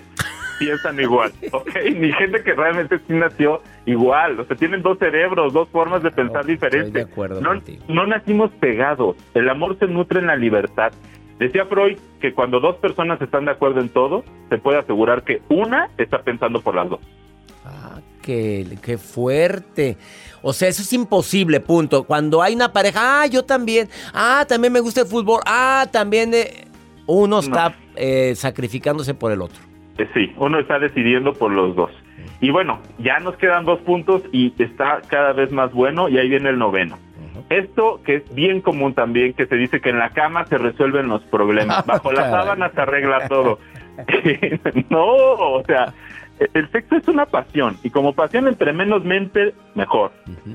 piensan 0.59 0.99
igual, 0.99 1.31
¿ok? 1.51 1.69
Ni 1.95 2.11
gente 2.11 2.43
que 2.43 2.53
realmente 2.53 2.99
sí 3.07 3.13
nació 3.13 3.61
igual. 3.85 4.39
O 4.39 4.45
sea, 4.45 4.55
tienen 4.55 4.81
dos 4.81 4.99
cerebros, 4.99 5.53
dos 5.53 5.69
formas 5.69 6.03
de 6.03 6.11
pensar 6.11 6.45
diferentes. 6.45 6.93
de 6.93 7.01
acuerdo 7.01 7.41
no, 7.41 7.61
no 7.87 8.05
nacimos 8.05 8.51
pegados. 8.59 9.15
El 9.33 9.49
amor 9.49 9.77
se 9.79 9.87
nutre 9.87 10.19
en 10.19 10.27
la 10.27 10.35
libertad. 10.35 10.91
Decía 11.39 11.65
Freud 11.65 11.97
que 12.19 12.33
cuando 12.33 12.59
dos 12.59 12.75
personas 12.75 13.21
están 13.21 13.45
de 13.45 13.51
acuerdo 13.51 13.79
en 13.79 13.89
todo, 13.89 14.25
se 14.49 14.57
puede 14.57 14.77
asegurar 14.79 15.23
que 15.23 15.41
una 15.47 15.89
está 15.97 16.21
pensando 16.21 16.61
por 16.61 16.75
las 16.75 16.89
dos. 16.89 16.99
Ah, 17.65 18.01
qué, 18.21 18.77
qué 18.83 18.97
fuerte. 18.97 19.97
O 20.41 20.51
sea, 20.51 20.67
eso 20.67 20.81
es 20.81 20.91
imposible, 20.91 21.61
punto. 21.61 22.03
Cuando 22.03 22.41
hay 22.41 22.55
una 22.55 22.73
pareja, 22.73 23.21
ah, 23.21 23.25
yo 23.27 23.45
también, 23.45 23.87
ah, 24.13 24.45
también 24.47 24.73
me 24.73 24.81
gusta 24.81 25.01
el 25.01 25.07
fútbol, 25.07 25.41
ah, 25.45 25.87
también... 25.91 26.33
Eh, 26.33 26.65
uno 27.09 27.39
está 27.39 27.75
eh, 27.95 28.33
sacrificándose 28.35 29.15
por 29.15 29.31
el 29.31 29.41
otro. 29.41 29.68
Eh, 29.99 30.07
sí, 30.13 30.33
uno 30.37 30.59
está 30.59 30.79
decidiendo 30.79 31.33
por 31.33 31.51
los 31.51 31.75
dos. 31.75 31.91
Y 32.41 32.51
bueno, 32.51 32.79
ya 32.99 33.19
nos 33.19 33.35
quedan 33.35 33.65
dos 33.65 33.79
puntos 33.81 34.23
y 34.31 34.53
está 34.61 35.01
cada 35.07 35.33
vez 35.33 35.51
más 35.51 35.73
bueno 35.73 36.07
y 36.07 36.17
ahí 36.17 36.29
viene 36.29 36.49
el 36.49 36.57
noveno. 36.57 36.97
Esto 37.49 38.01
que 38.05 38.15
es 38.15 38.35
bien 38.35 38.61
común 38.61 38.93
también, 38.93 39.33
que 39.33 39.45
se 39.45 39.55
dice 39.55 39.81
que 39.81 39.89
en 39.89 39.99
la 39.99 40.11
cama 40.11 40.45
se 40.45 40.57
resuelven 40.57 41.07
los 41.07 41.23
problemas, 41.23 41.85
bajo 41.85 42.11
la 42.11 42.29
sábana 42.29 42.69
se 42.69 42.81
arregla 42.81 43.27
todo. 43.27 43.59
no, 44.89 45.05
o 45.05 45.63
sea, 45.65 45.93
el 46.53 46.71
sexo 46.71 46.95
es 46.95 47.07
una 47.07 47.25
pasión 47.25 47.77
y 47.83 47.89
como 47.89 48.13
pasión 48.13 48.47
entre 48.47 48.71
menos 48.71 49.03
mente, 49.03 49.53
mejor. 49.75 50.11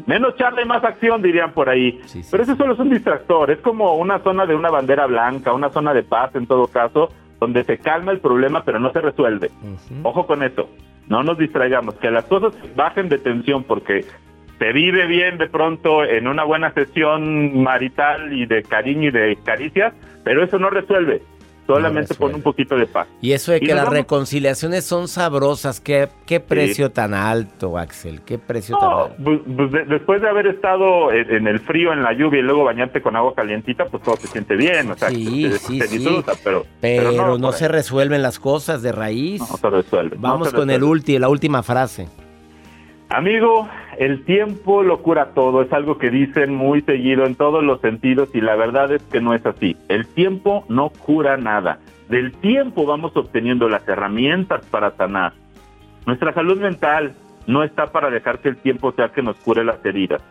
Menos 0.07 0.37
charla 0.37 0.62
y 0.62 0.66
más 0.66 0.83
acción, 0.85 1.20
dirían 1.20 1.52
por 1.52 1.68
ahí. 1.68 2.00
Pero 2.30 2.42
eso 2.42 2.57
solo 2.57 2.72
es 2.72 2.78
un 2.78 2.90
distractor, 2.90 3.50
es 3.50 3.59
como 3.59 3.96
una 3.96 4.20
zona 4.20 4.46
de 4.46 4.54
una 4.54 4.70
bandera 4.70 5.07
blanca, 5.07 5.52
una 5.52 5.70
zona 5.70 5.92
de 5.92 6.02
paz 6.02 6.35
en 6.35 6.46
todo 6.46 6.68
caso, 6.68 7.11
donde 7.44 7.64
se 7.64 7.76
calma 7.76 8.12
el 8.12 8.20
problema 8.20 8.64
pero 8.64 8.80
no 8.80 8.90
se 8.92 9.00
resuelve. 9.00 9.50
Ojo 10.02 10.26
con 10.26 10.42
eso, 10.42 10.70
no 11.09 11.22
nos 11.22 11.37
distraigamos, 11.37 11.94
que 11.96 12.11
las 12.11 12.24
cosas 12.24 12.54
bajen 12.74 13.11
de 13.11 13.18
tensión 13.18 13.64
porque 13.64 14.04
se 14.59 14.72
vive 14.72 15.07
bien 15.07 15.37
de 15.37 15.48
pronto 15.48 16.04
en 16.04 16.26
una 16.26 16.44
buena 16.44 16.72
sesión 16.72 17.62
marital 17.62 18.33
y 18.33 18.46
de 18.46 18.62
cariño 18.62 19.09
y 19.09 19.12
de 19.12 19.37
caricias, 19.44 19.92
pero 20.24 20.42
eso 20.42 20.59
no 20.59 20.70
resuelve 20.70 21.20
solamente 21.66 22.14
pone 22.14 22.35
un 22.35 22.42
poquito 22.42 22.77
de 22.77 22.87
paz. 22.87 23.07
Y 23.20 23.33
eso 23.33 23.53
de 23.53 23.61
que 23.61 23.74
las 23.74 23.88
reconciliaciones 23.88 24.85
son 24.85 25.09
sabrosas, 25.09 25.81
¿qué, 25.81 26.09
qué 26.27 26.40
precio 26.40 26.90
tan 26.90 27.14
alto, 27.14 27.79
Axel? 27.79 28.22
¿Qué 28.22 28.38
precio 28.38 28.77
tan 28.79 28.90
alto? 28.90 29.14
Pues, 29.22 29.40
pues 29.57 29.88
después 29.88 30.20
de 30.20 30.29
haber 30.29 30.46
estado 30.46 31.12
en, 31.12 31.46
el 31.46 31.61
frío, 31.61 31.92
en 31.92 32.03
la 32.03 32.12
lluvia 32.12 32.40
y 32.40 32.42
luego 32.42 32.64
bañarte 32.64 33.00
con 33.00 33.16
agua 33.16 33.35
calientita, 33.35 33.87
pues 33.87 34.03
todo 34.03 34.16
se 34.16 34.27
siente 34.27 34.57
bien, 34.57 34.90
o 34.90 34.96
sea, 34.96 35.11
sí, 35.11 35.50
sí, 35.59 35.81
sí. 35.81 36.24
pero, 36.42 36.64
pero, 36.81 37.38
no, 37.38 37.53
se 37.53 37.68
resuelven 37.68 38.22
las 38.22 38.38
cosas 38.38 38.83
de 38.83 38.92
raíz. 38.92 39.40
No, 39.40 39.57
se 39.57 39.70
resuelven. 39.70 40.20
Vamos 40.20 40.53
con 40.53 40.70
el 40.70 40.83
ulti, 40.83 41.18
la 41.18 41.29
última 41.29 41.62
frase. 41.62 42.09
Amigo, 43.11 43.68
el 43.98 44.24
tiempo 44.24 44.83
lo 44.83 45.02
cura 45.02 45.33
todo, 45.35 45.62
es 45.62 45.72
algo 45.72 45.98
que 45.98 46.11
dicen 46.11 46.54
muy 46.54 46.83
seguido 46.83 47.26
en 47.26 47.35
todos 47.35 47.62
los 47.62 47.80
sentidos 47.80 48.28
y 48.35 48.40
la 48.40 48.57
verdad 48.57 48.92
es 48.92 49.02
que 49.04 49.20
no 49.20 49.35
es 49.35 49.44
así. 49.44 49.76
El 49.88 50.07
tiempo 50.07 50.64
no 50.68 50.90
cura 50.90 51.37
nada. 51.37 51.78
Del 52.09 52.33
tiempo 52.33 52.87
vamos 52.87 53.16
obteniendo 53.16 53.68
las 53.68 53.87
herramientas 53.88 54.64
para 54.66 54.90
sanar. 54.92 55.33
Nuestra 56.07 56.33
salud 56.33 56.61
mental 56.61 57.14
no 57.46 57.62
está 57.62 57.92
para 57.92 58.11
dejar 58.11 58.40
que 58.40 58.48
el 58.48 58.57
tiempo 58.57 58.92
sea 58.92 59.09
que 59.09 59.22
nos 59.22 59.37
cure 59.37 59.64
las 59.64 59.85
heridas. 59.85 60.22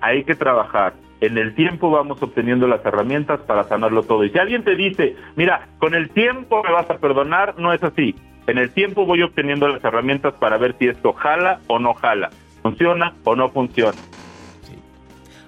Hay 0.00 0.24
que 0.24 0.34
trabajar. 0.34 0.94
En 1.20 1.38
el 1.38 1.54
tiempo 1.54 1.90
vamos 1.90 2.22
obteniendo 2.22 2.68
las 2.68 2.84
herramientas 2.84 3.40
para 3.40 3.64
sanarlo 3.64 4.02
todo. 4.02 4.24
Y 4.24 4.30
si 4.30 4.38
alguien 4.38 4.64
te 4.64 4.76
dice, 4.76 5.16
mira, 5.34 5.68
con 5.78 5.94
el 5.94 6.10
tiempo 6.10 6.62
me 6.62 6.72
vas 6.72 6.90
a 6.90 6.98
perdonar, 6.98 7.58
no 7.58 7.72
es 7.72 7.82
así. 7.82 8.14
En 8.46 8.58
el 8.58 8.70
tiempo 8.70 9.06
voy 9.06 9.22
obteniendo 9.22 9.66
las 9.66 9.82
herramientas 9.82 10.34
para 10.34 10.56
ver 10.58 10.76
si 10.78 10.86
esto 10.86 11.12
jala 11.12 11.60
o 11.66 11.78
no 11.78 11.94
jala, 11.94 12.30
funciona 12.70 13.14
o 13.24 13.36
no 13.36 13.48
funciona. 13.50 13.98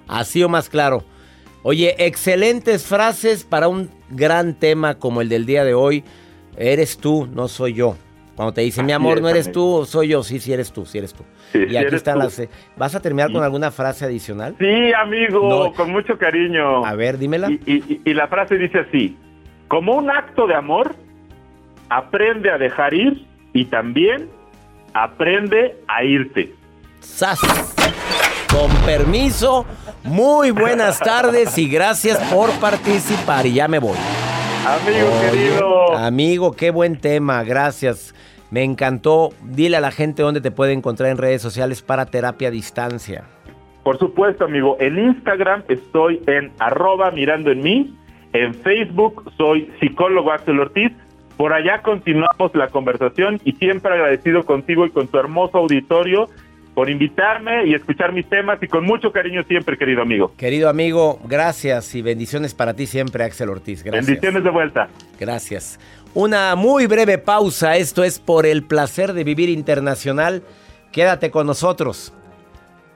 Así 0.07 0.42
o 0.42 0.48
más 0.48 0.68
claro. 0.68 1.04
Oye, 1.62 1.94
excelentes 1.98 2.87
frases 2.87 3.44
para 3.44 3.68
un 3.68 3.90
gran 4.11 4.54
tema 4.54 4.98
como 4.98 5.20
el 5.20 5.28
del 5.28 5.44
día 5.44 5.64
de 5.64 5.74
hoy. 5.74 6.04
Eres 6.57 6.98
tú, 6.98 7.28
no 7.33 7.48
soy 7.48 7.74
yo. 7.74 7.96
Cuando 8.37 8.54
te 8.54 8.61
dicen, 8.61 8.87
mi 8.87 8.92
amor, 8.92 9.20
no 9.20 9.28
eres 9.28 9.50
tú, 9.50 9.85
soy 9.85 10.09
yo. 10.09 10.22
Sí, 10.22 10.38
sí 10.38 10.52
eres 10.52 10.72
tú, 10.72 10.87
sí 10.87 10.98
eres 10.98 11.12
tú. 11.12 11.24
y 11.54 11.76
aquí 11.76 11.94
están 11.94 12.18
las... 12.18 12.40
¿Vas 12.76 12.94
a 12.94 13.00
terminar 13.00 13.33
con 13.33 13.42
alguna 13.42 13.70
frase 13.72 14.04
adicional? 14.04 14.54
Sí, 14.59 14.92
amigo, 14.92 15.72
con 15.74 15.90
mucho 15.90 16.16
cariño. 16.16 16.85
A 16.87 16.94
ver, 16.94 17.18
dímela. 17.18 17.50
y 17.66 18.14
la 18.14 18.28
frase 18.28 18.57
dice 18.57 18.78
así, 18.78 19.16
como 19.66 19.96
un 19.96 20.09
acto 20.11 20.46
de 20.46 20.54
amor, 20.54 20.94
aprende 21.90 22.50
a 22.50 22.59
dejar 22.59 22.94
ir 22.94 23.26
y 23.52 23.64
también 23.66 24.28
aprende 24.94 25.76
a 25.88 26.04
irte. 26.04 26.58
¡Sas! 27.00 27.40
Con 28.50 28.70
permiso, 28.87 29.66
muy 30.04 30.50
buenas 30.50 30.98
tardes 30.98 31.56
y 31.58 31.68
gracias 31.68 32.18
por 32.32 32.50
participar. 32.61 33.46
Y 33.46 33.54
ya 33.54 33.68
me 33.68 33.78
voy. 33.78 33.96
Amigo 34.66 35.08
querido. 35.20 35.96
Amigo, 35.96 36.52
qué 36.52 36.70
buen 36.70 36.96
tema, 36.96 37.42
gracias. 37.44 38.14
Me 38.50 38.64
encantó. 38.64 39.30
Dile 39.42 39.76
a 39.76 39.80
la 39.80 39.90
gente 39.90 40.22
dónde 40.22 40.40
te 40.40 40.50
puede 40.50 40.72
encontrar 40.72 41.11
en 41.11 41.18
redes 41.18 41.42
sociales 41.42 41.82
para 41.82 42.06
terapia 42.06 42.48
a 42.48 42.50
distancia. 42.50 43.24
Por 43.82 43.98
supuesto, 43.98 44.44
amigo. 44.44 44.76
En 44.80 44.98
Instagram 44.98 45.64
estoy 45.68 46.22
en 46.26 46.52
arroba 46.58 47.11
mirando 47.11 47.50
en 47.50 47.61
mí. 47.61 47.94
En 48.32 48.54
Facebook 48.54 49.30
soy 49.37 49.70
psicólogo 49.80 50.32
Axel 50.32 50.61
Ortiz. 50.61 50.92
Por 51.37 51.52
allá 51.52 51.82
continuamos 51.82 52.54
la 52.54 52.68
conversación 52.68 53.40
y 53.44 53.52
siempre 53.52 53.92
agradecido 53.92 54.42
contigo 54.42 54.84
y 54.87 54.90
con 54.90 55.06
tu 55.06 55.18
hermoso 55.18 55.58
auditorio 55.58 56.28
por 56.79 56.88
invitarme 56.88 57.67
y 57.67 57.75
escuchar 57.75 58.12
mis 58.12 58.29
temas 58.29 58.62
y 58.62 58.69
con 58.69 58.85
mucho 58.85 59.11
cariño 59.11 59.43
siempre, 59.49 59.77
querido 59.77 60.01
amigo. 60.01 60.33
Querido 60.37 60.69
amigo, 60.69 61.19
gracias 61.25 61.93
y 61.97 62.03
bendiciones 62.03 62.55
para 62.55 62.73
ti 62.73 62.87
siempre, 62.87 63.25
Axel 63.25 63.49
Ortiz. 63.49 63.83
Gracias. 63.83 64.07
Bendiciones 64.07 64.45
de 64.45 64.51
vuelta. 64.51 64.88
Gracias. 65.19 65.81
Una 66.14 66.55
muy 66.55 66.87
breve 66.87 67.19
pausa. 67.19 67.77
Esto 67.77 68.05
es 68.05 68.21
por 68.21 68.47
el 68.47 68.62
placer 68.62 69.12
de 69.12 69.25
vivir 69.25 69.49
internacional. 69.49 70.45
Quédate 70.93 71.33
con 71.33 71.49
nosotros. 71.49 72.12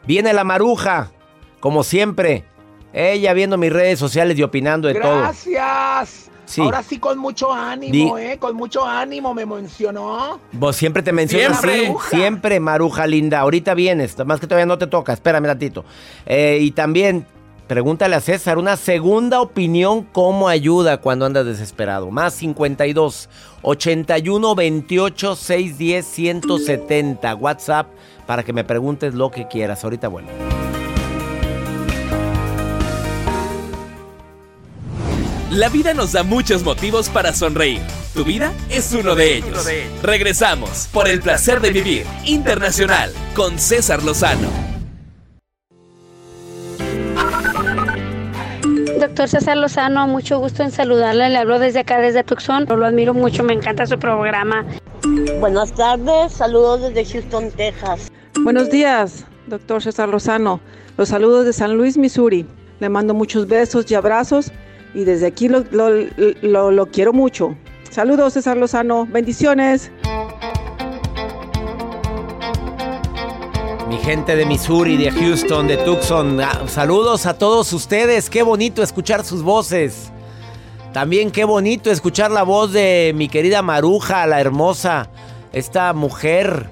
Viene 0.06 0.32
la 0.32 0.44
maruja, 0.44 1.10
como 1.58 1.82
siempre. 1.82 2.44
Ella 2.92 3.32
viendo 3.32 3.58
mis 3.58 3.72
redes 3.72 3.98
sociales 3.98 4.38
y 4.38 4.44
opinando 4.44 4.86
de 4.86 4.94
todo. 4.94 5.22
Gracias. 5.22 6.30
Ahora 6.58 6.82
sí 6.82 6.98
con 6.98 7.18
mucho 7.18 7.52
ánimo, 7.52 8.18
¿eh? 8.18 8.38
Con 8.38 8.56
mucho 8.56 8.84
ánimo 8.84 9.34
me 9.34 9.46
mencionó. 9.46 10.40
Vos 10.52 10.76
siempre 10.76 11.02
te 11.02 11.12
mencionas, 11.12 11.60
siempre, 11.60 11.94
siempre, 12.10 12.60
Maruja 12.60 13.06
linda. 13.06 13.40
Ahorita 13.40 13.74
vienes, 13.74 14.16
más 14.26 14.40
que 14.40 14.46
todavía 14.46 14.66
no 14.66 14.78
te 14.78 14.86
toca, 14.86 15.12
espérame 15.12 15.46
tantito. 15.46 15.84
Eh, 16.26 16.58
y 16.60 16.72
también, 16.72 17.26
pregúntale 17.68 18.16
a 18.16 18.20
César, 18.20 18.58
una 18.58 18.76
segunda 18.76 19.40
opinión, 19.40 20.02
¿cómo 20.12 20.48
ayuda 20.48 20.98
cuando 20.98 21.24
andas 21.24 21.46
desesperado? 21.46 22.10
Más 22.10 22.34
52 22.34 23.28
81 23.62 24.54
28 24.54 25.36
610 25.36 26.06
170. 26.06 27.34
WhatsApp 27.36 27.86
para 28.26 28.42
que 28.42 28.52
me 28.52 28.64
preguntes 28.64 29.14
lo 29.14 29.30
que 29.30 29.48
quieras. 29.48 29.84
Ahorita 29.84 30.08
bueno. 30.08 30.51
La 35.52 35.68
vida 35.68 35.92
nos 35.92 36.12
da 36.12 36.22
muchos 36.22 36.64
motivos 36.64 37.10
para 37.10 37.34
sonreír. 37.34 37.82
Tu 38.14 38.24
vida 38.24 38.54
es 38.70 38.94
uno 38.94 39.14
de 39.14 39.36
ellos. 39.36 39.68
Regresamos 40.02 40.88
por 40.90 41.06
el 41.06 41.20
placer 41.20 41.60
de 41.60 41.70
vivir 41.70 42.06
internacional 42.24 43.12
con 43.36 43.58
César 43.58 44.02
Lozano. 44.02 44.48
Doctor 48.98 49.28
César 49.28 49.58
Lozano, 49.58 50.08
mucho 50.08 50.38
gusto 50.38 50.62
en 50.62 50.70
saludarle. 50.70 51.28
Le 51.28 51.36
hablo 51.36 51.58
desde 51.58 51.80
acá, 51.80 51.98
desde 52.00 52.24
Tucson. 52.24 52.64
Lo 52.66 52.86
admiro 52.86 53.12
mucho, 53.12 53.44
me 53.44 53.52
encanta 53.52 53.84
su 53.84 53.98
programa. 53.98 54.64
Buenas 55.38 55.70
tardes, 55.74 56.32
saludos 56.32 56.80
desde 56.80 57.04
Houston, 57.12 57.50
Texas. 57.50 58.10
Buenos 58.42 58.70
días, 58.70 59.26
doctor 59.48 59.82
César 59.82 60.08
Lozano. 60.08 60.60
Los 60.96 61.10
saludos 61.10 61.44
de 61.44 61.52
San 61.52 61.76
Luis, 61.76 61.98
Missouri. 61.98 62.46
Le 62.80 62.88
mando 62.88 63.12
muchos 63.12 63.46
besos 63.46 63.90
y 63.90 63.94
abrazos 63.94 64.50
y 64.94 65.04
desde 65.04 65.26
aquí 65.26 65.48
lo, 65.48 65.64
lo, 65.70 66.86
quiero 66.86 67.12
mucho. 67.12 67.56
Saludos, 67.90 68.34
César 68.34 68.56
Lozano. 68.56 69.06
Bendiciones. 69.06 69.90
Mi 73.88 73.98
gente 73.98 74.36
de 74.36 74.46
Missouri, 74.46 74.96
de 74.96 75.10
Houston, 75.10 75.66
de 75.68 75.76
Tucson, 75.78 76.40
ah, 76.40 76.62
saludos 76.66 77.26
a 77.26 77.36
todos 77.36 77.72
ustedes. 77.74 78.30
Qué 78.30 78.42
bonito 78.42 78.82
escuchar 78.82 79.24
sus 79.24 79.42
voces. 79.42 80.10
También 80.92 81.30
qué 81.30 81.44
bonito 81.44 81.90
escuchar 81.90 82.30
la 82.30 82.42
voz 82.42 82.72
de 82.72 83.12
mi 83.14 83.28
querida 83.28 83.62
Maruja, 83.62 84.26
la 84.26 84.40
hermosa, 84.40 85.08
esta 85.52 85.92
mujer 85.94 86.68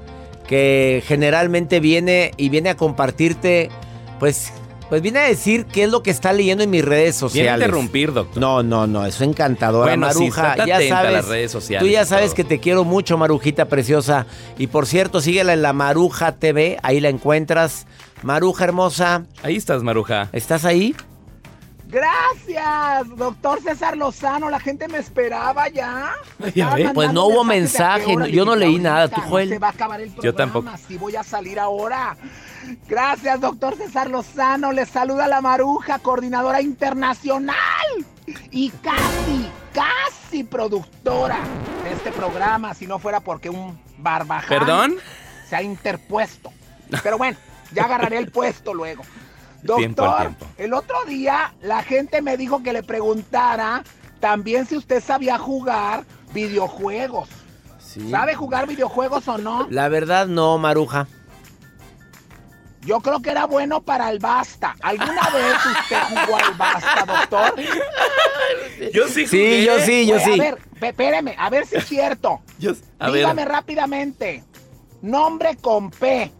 que 0.46 1.02
generalmente 1.06 1.80
viene 1.80 2.33
y 2.37 2.48
viene 2.48 2.70
a 2.70 2.76
compartirte, 2.76 3.70
pues 4.18 4.52
pues 4.90 5.00
vine 5.03 5.20
a 5.20 5.22
decir 5.22 5.66
qué 5.66 5.85
es 5.85 5.90
lo 5.90 6.03
que 6.03 6.11
está 6.11 6.33
leyendo 6.33 6.64
en 6.64 6.68
mis 6.70 6.85
redes 6.85 7.14
sociales. 7.14 7.44
Viene 7.44 7.50
a 7.50 7.66
interrumpir, 7.66 8.12
doctor. 8.12 8.40
No, 8.40 8.62
no, 8.62 8.88
no, 8.88 9.07
eso 9.07 9.22
encantadora, 9.24 9.96
Maruja. 9.96 10.66
ya 10.66 10.81
sabes, 10.88 11.12
las 11.12 11.29
redes 11.29 11.53
sociales. 11.53 11.87
Tú 11.88 11.90
ya 11.90 12.05
sabes 12.05 12.35
que 12.35 12.42
te 12.42 12.59
quiero 12.59 12.85
mucho, 12.85 13.16
Marujita 13.16 13.66
preciosa. 13.66 14.26
Y 14.59 14.66
por 14.66 14.87
cierto, 14.87 15.20
síguela 15.20 15.53
en 15.53 15.62
la 15.62 15.72
Maruja 15.72 16.33
TV, 16.33 16.79
ahí 16.83 17.00
la 17.00 17.09
encuentras. 17.09 17.87
Maruja 18.22 18.64
hermosa. 18.64 19.24
Ahí 19.42 19.57
estás, 19.57 19.83
Maruja. 19.83 20.29
¿Estás 20.33 20.64
ahí? 20.64 20.94
Gracias, 21.90 23.16
doctor 23.16 23.61
César 23.62 23.96
Lozano. 23.96 24.48
La 24.48 24.61
gente 24.61 24.87
me 24.88 24.98
esperaba 24.98 25.68
ya. 25.68 26.14
pues 26.94 27.12
no 27.12 27.26
hubo 27.26 27.44
mensaje. 27.44 28.14
Yo 28.31 28.44
no 28.44 28.55
leí 28.55 28.79
nada. 28.79 29.09
¿Tú, 29.09 29.20
Joel? 29.22 29.48
Se 29.48 29.59
va 29.59 29.68
a 29.68 29.70
acabar 29.70 30.00
el 30.00 30.11
programa. 30.11 30.24
Yo 30.24 30.35
tampoco. 30.35 30.70
Si 30.87 30.96
voy 30.96 31.16
a 31.16 31.22
salir 31.24 31.59
ahora. 31.59 32.16
Gracias, 32.88 33.40
doctor 33.40 33.76
César 33.76 34.09
Lozano. 34.11 34.72
Les 34.72 34.88
saluda 34.88 35.26
la 35.26 35.40
Maruja, 35.40 35.98
coordinadora 35.98 36.61
internacional 36.61 37.57
y 38.50 38.70
casi, 38.70 39.50
casi 39.74 40.44
productora 40.44 41.38
de 41.83 41.92
este 41.92 42.12
programa, 42.12 42.74
si 42.74 42.87
no 42.87 42.98
fuera 42.98 43.20
porque 43.20 43.50
un 43.50 43.79
barbaján 43.98 44.59
¿Perdón? 44.61 44.96
se 45.48 45.57
ha 45.57 45.62
interpuesto. 45.62 46.53
Pero 47.03 47.18
bueno, 47.18 47.37
ya 47.72 47.85
agarraré 47.85 48.18
el 48.18 48.31
puesto 48.31 48.74
luego. 48.74 49.03
Doctor, 49.62 50.33
el 50.59 50.73
otro 50.73 51.05
día 51.07 51.53
la 51.62 51.83
gente 51.83 52.23
me 52.23 52.37
dijo 52.37 52.62
que 52.62 52.73
le 52.73 52.83
preguntara 52.83 53.83
también 54.20 54.66
si 54.66 54.77
usted 54.77 55.03
sabía 55.03 55.38
jugar 55.38 56.05
videojuegos. 56.33 57.29
¿Sabe 58.11 58.35
jugar 58.35 58.66
videojuegos 58.68 59.27
o 59.29 59.37
no? 59.38 59.66
La 59.70 59.88
verdad 59.88 60.27
no, 60.29 60.59
Maruja. 60.59 61.09
Yo 62.83 63.01
creo 63.01 63.20
que 63.20 63.31
era 63.31 63.46
bueno 63.46 63.83
para 63.83 64.11
el 64.11 64.18
basta. 64.20 64.75
¿Alguna 64.81 65.29
vez 65.31 65.55
usted 65.83 65.99
jugó 66.25 66.37
al 66.38 66.55
basta, 66.55 67.05
doctor? 67.07 67.55
Yo 68.94 69.07
sí 69.09 69.27
jugué. 69.27 69.61
Sí, 69.61 69.64
yo 69.66 69.79
sí, 69.81 70.07
yo 70.07 70.14
Oye, 70.16 70.25
sí. 70.25 70.40
A 70.40 70.42
ver, 70.44 70.59
espéreme, 70.81 71.35
a 71.38 71.51
ver 71.51 71.66
si 71.66 71.77
es 71.77 71.85
cierto. 71.87 72.40
Yo- 72.59 72.73
a 72.99 73.11
Dígame 73.11 73.42
ver, 73.42 73.49
rápidamente. 73.53 74.44
Nombre 75.03 75.57
con 75.57 75.90
P. 75.90 76.33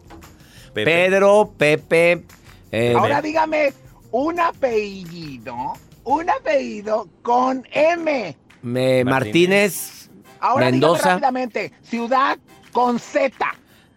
Pepe. 0.73 0.85
Pedro, 0.85 1.53
Pepe. 1.57 2.23
Eh, 2.71 2.93
Ahora 2.97 3.21
dígame 3.21 3.73
un 4.11 4.39
apellido. 4.39 5.73
Un 6.03 6.29
apellido 6.29 7.07
con 7.21 7.65
M. 7.71 8.35
me- 8.63 9.03
Martínez, 9.03 10.09
Ahora 10.39 10.65
dígame 10.67 10.71
Mendoza, 10.71 11.09
rápidamente. 11.09 11.71
Ciudad 11.83 12.37
con 12.71 12.97
Z. 12.99 13.31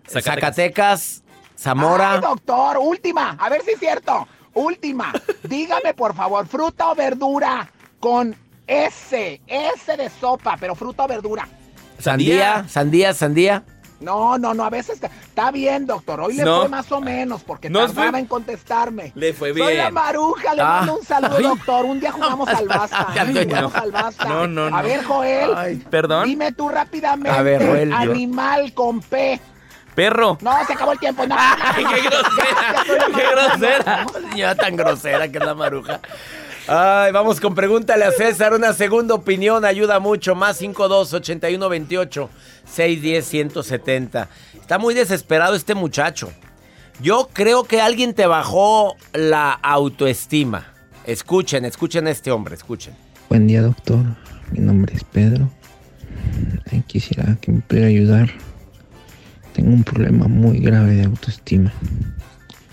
Zacatecas, 0.06 1.22
Zamora. 1.58 2.14
Ay, 2.14 2.20
doctor, 2.20 2.76
última. 2.78 3.36
A 3.40 3.48
ver 3.48 3.62
si 3.62 3.72
es 3.72 3.78
cierto. 3.78 4.26
Última. 4.52 5.12
Dígame, 5.48 5.94
por 5.94 6.14
favor, 6.14 6.46
fruta 6.46 6.90
o 6.90 6.94
verdura 6.94 7.70
con 8.00 8.36
S. 8.66 9.40
S 9.46 9.96
de 9.96 10.10
sopa, 10.10 10.56
pero 10.60 10.74
fruta 10.74 11.04
o 11.04 11.08
verdura. 11.08 11.48
Sandía, 11.98 12.66
sandía, 12.68 13.14
sandía. 13.14 13.64
No, 14.04 14.38
no, 14.38 14.54
no, 14.54 14.64
a 14.64 14.70
veces 14.70 14.96
está, 14.96 15.06
está 15.06 15.50
bien, 15.50 15.86
doctor. 15.86 16.20
Hoy 16.20 16.34
le 16.34 16.44
No. 16.44 16.60
fue 16.60 16.68
más 16.68 16.90
o 16.92 17.00
menos 17.00 17.42
porque 17.42 17.70
Nos 17.70 17.88
tardaba 17.92 18.10
fue- 18.12 18.18
en 18.20 18.26
contestarme. 18.26 19.12
Le 19.14 19.32
fue 19.32 19.50
Soy 19.52 19.60
la 19.76 19.82
bien. 19.84 19.94
Maruja, 19.94 20.54
le 20.54 20.62
Ah. 20.62 20.66
mando 20.80 20.98
un 20.98 21.04
saludo, 21.04 21.34
Ay. 21.38 21.42
doctor. 21.44 21.84
Un 21.86 22.00
día 22.00 22.12
jugamos 22.12 22.48
al 22.48 22.68
basta. 22.68 23.04
Jugamos 23.14 23.72
no. 23.74 23.80
al 23.80 23.90
basta. 23.92 24.24
No, 24.26 24.46
no, 24.46 24.70
no. 24.70 24.76
A 24.76 24.82
ver, 24.82 25.02
Joel, 25.04 25.50
Ay. 25.56 25.76
Perdón. 25.90 26.26
dime 26.26 26.52
tú 26.52 26.68
rápidamente. 26.68 27.30
A 27.30 27.42
ver, 27.42 27.66
Joel, 27.66 27.90
yo- 27.90 27.96
Animal 27.96 28.72
con 28.74 29.00
P. 29.00 29.40
Perro. 29.94 30.38
No, 30.40 30.52
se 30.66 30.72
acabó 30.72 30.90
el 30.92 30.98
tiempo. 30.98 31.24
No, 31.24 31.36
Ay, 31.38 31.84
qué 31.84 32.00
grosera. 32.02 32.84
Qué 33.14 33.24
grosera. 33.30 34.06
Ya 34.34 34.54
tan 34.56 34.74
grosera 34.76 35.28
que 35.28 35.38
es 35.38 35.44
la 35.44 35.54
maruja. 35.54 36.00
Ay, 36.66 37.12
vamos 37.12 37.40
con 37.40 37.54
pregúntale 37.54 38.04
a 38.04 38.10
César. 38.10 38.54
Una 38.54 38.72
segunda 38.72 39.14
opinión 39.14 39.66
ayuda 39.66 40.00
mucho. 40.00 40.34
Más 40.34 40.56
52 40.56 41.12
81 41.12 41.68
28 41.68 42.30
610 42.64 43.26
170. 43.26 44.28
Está 44.54 44.78
muy 44.78 44.94
desesperado 44.94 45.56
este 45.56 45.74
muchacho. 45.74 46.32
Yo 47.02 47.28
creo 47.34 47.64
que 47.64 47.82
alguien 47.82 48.14
te 48.14 48.26
bajó 48.26 48.96
la 49.12 49.52
autoestima. 49.52 50.72
Escuchen, 51.04 51.66
escuchen 51.66 52.06
a 52.06 52.10
este 52.10 52.30
hombre, 52.30 52.54
escuchen. 52.54 52.94
Buen 53.28 53.46
día, 53.46 53.60
doctor. 53.60 54.02
Mi 54.50 54.60
nombre 54.60 54.94
es 54.94 55.04
Pedro. 55.04 55.50
Quisiera 56.86 57.36
que 57.42 57.52
me 57.52 57.60
pudiera 57.60 57.88
ayudar. 57.88 58.30
Tengo 59.52 59.70
un 59.70 59.84
problema 59.84 60.28
muy 60.28 60.60
grave 60.60 60.94
de 60.94 61.04
autoestima. 61.04 61.72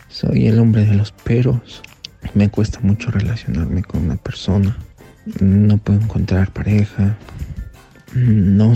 Soy 0.08 0.48
el 0.48 0.60
hombre 0.60 0.86
de 0.86 0.94
los 0.94 1.12
peros. 1.12 1.82
Me 2.34 2.50
cuesta 2.50 2.80
mucho 2.82 3.12
relacionarme 3.12 3.84
con 3.84 4.04
una 4.04 4.16
persona. 4.16 4.78
No 5.40 5.78
puedo 5.78 6.00
encontrar 6.00 6.52
pareja. 6.52 7.16
No 8.14 8.74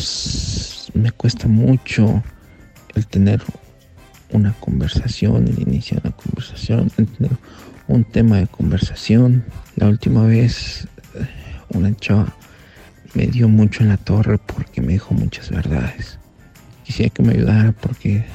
me 0.93 1.11
cuesta 1.11 1.47
mucho 1.47 2.23
el 2.95 3.07
tener 3.07 3.41
una 4.31 4.53
conversación, 4.53 5.47
el 5.47 5.61
iniciar 5.61 6.01
una 6.03 6.15
conversación, 6.15 6.91
el 6.97 7.07
tener 7.07 7.31
un 7.87 8.03
tema 8.03 8.37
de 8.37 8.47
conversación. 8.47 9.43
La 9.75 9.87
última 9.87 10.25
vez 10.25 10.87
eh, 11.15 11.27
una 11.69 11.95
chava 11.95 12.33
me 13.13 13.27
dio 13.27 13.47
mucho 13.47 13.83
en 13.83 13.89
la 13.89 13.97
torre 13.97 14.37
porque 14.37 14.81
me 14.81 14.93
dijo 14.93 15.13
muchas 15.13 15.49
verdades. 15.49 16.19
Quisiera 16.83 17.13
que 17.13 17.23
me 17.23 17.33
ayudara 17.33 17.71
porque 17.71 18.25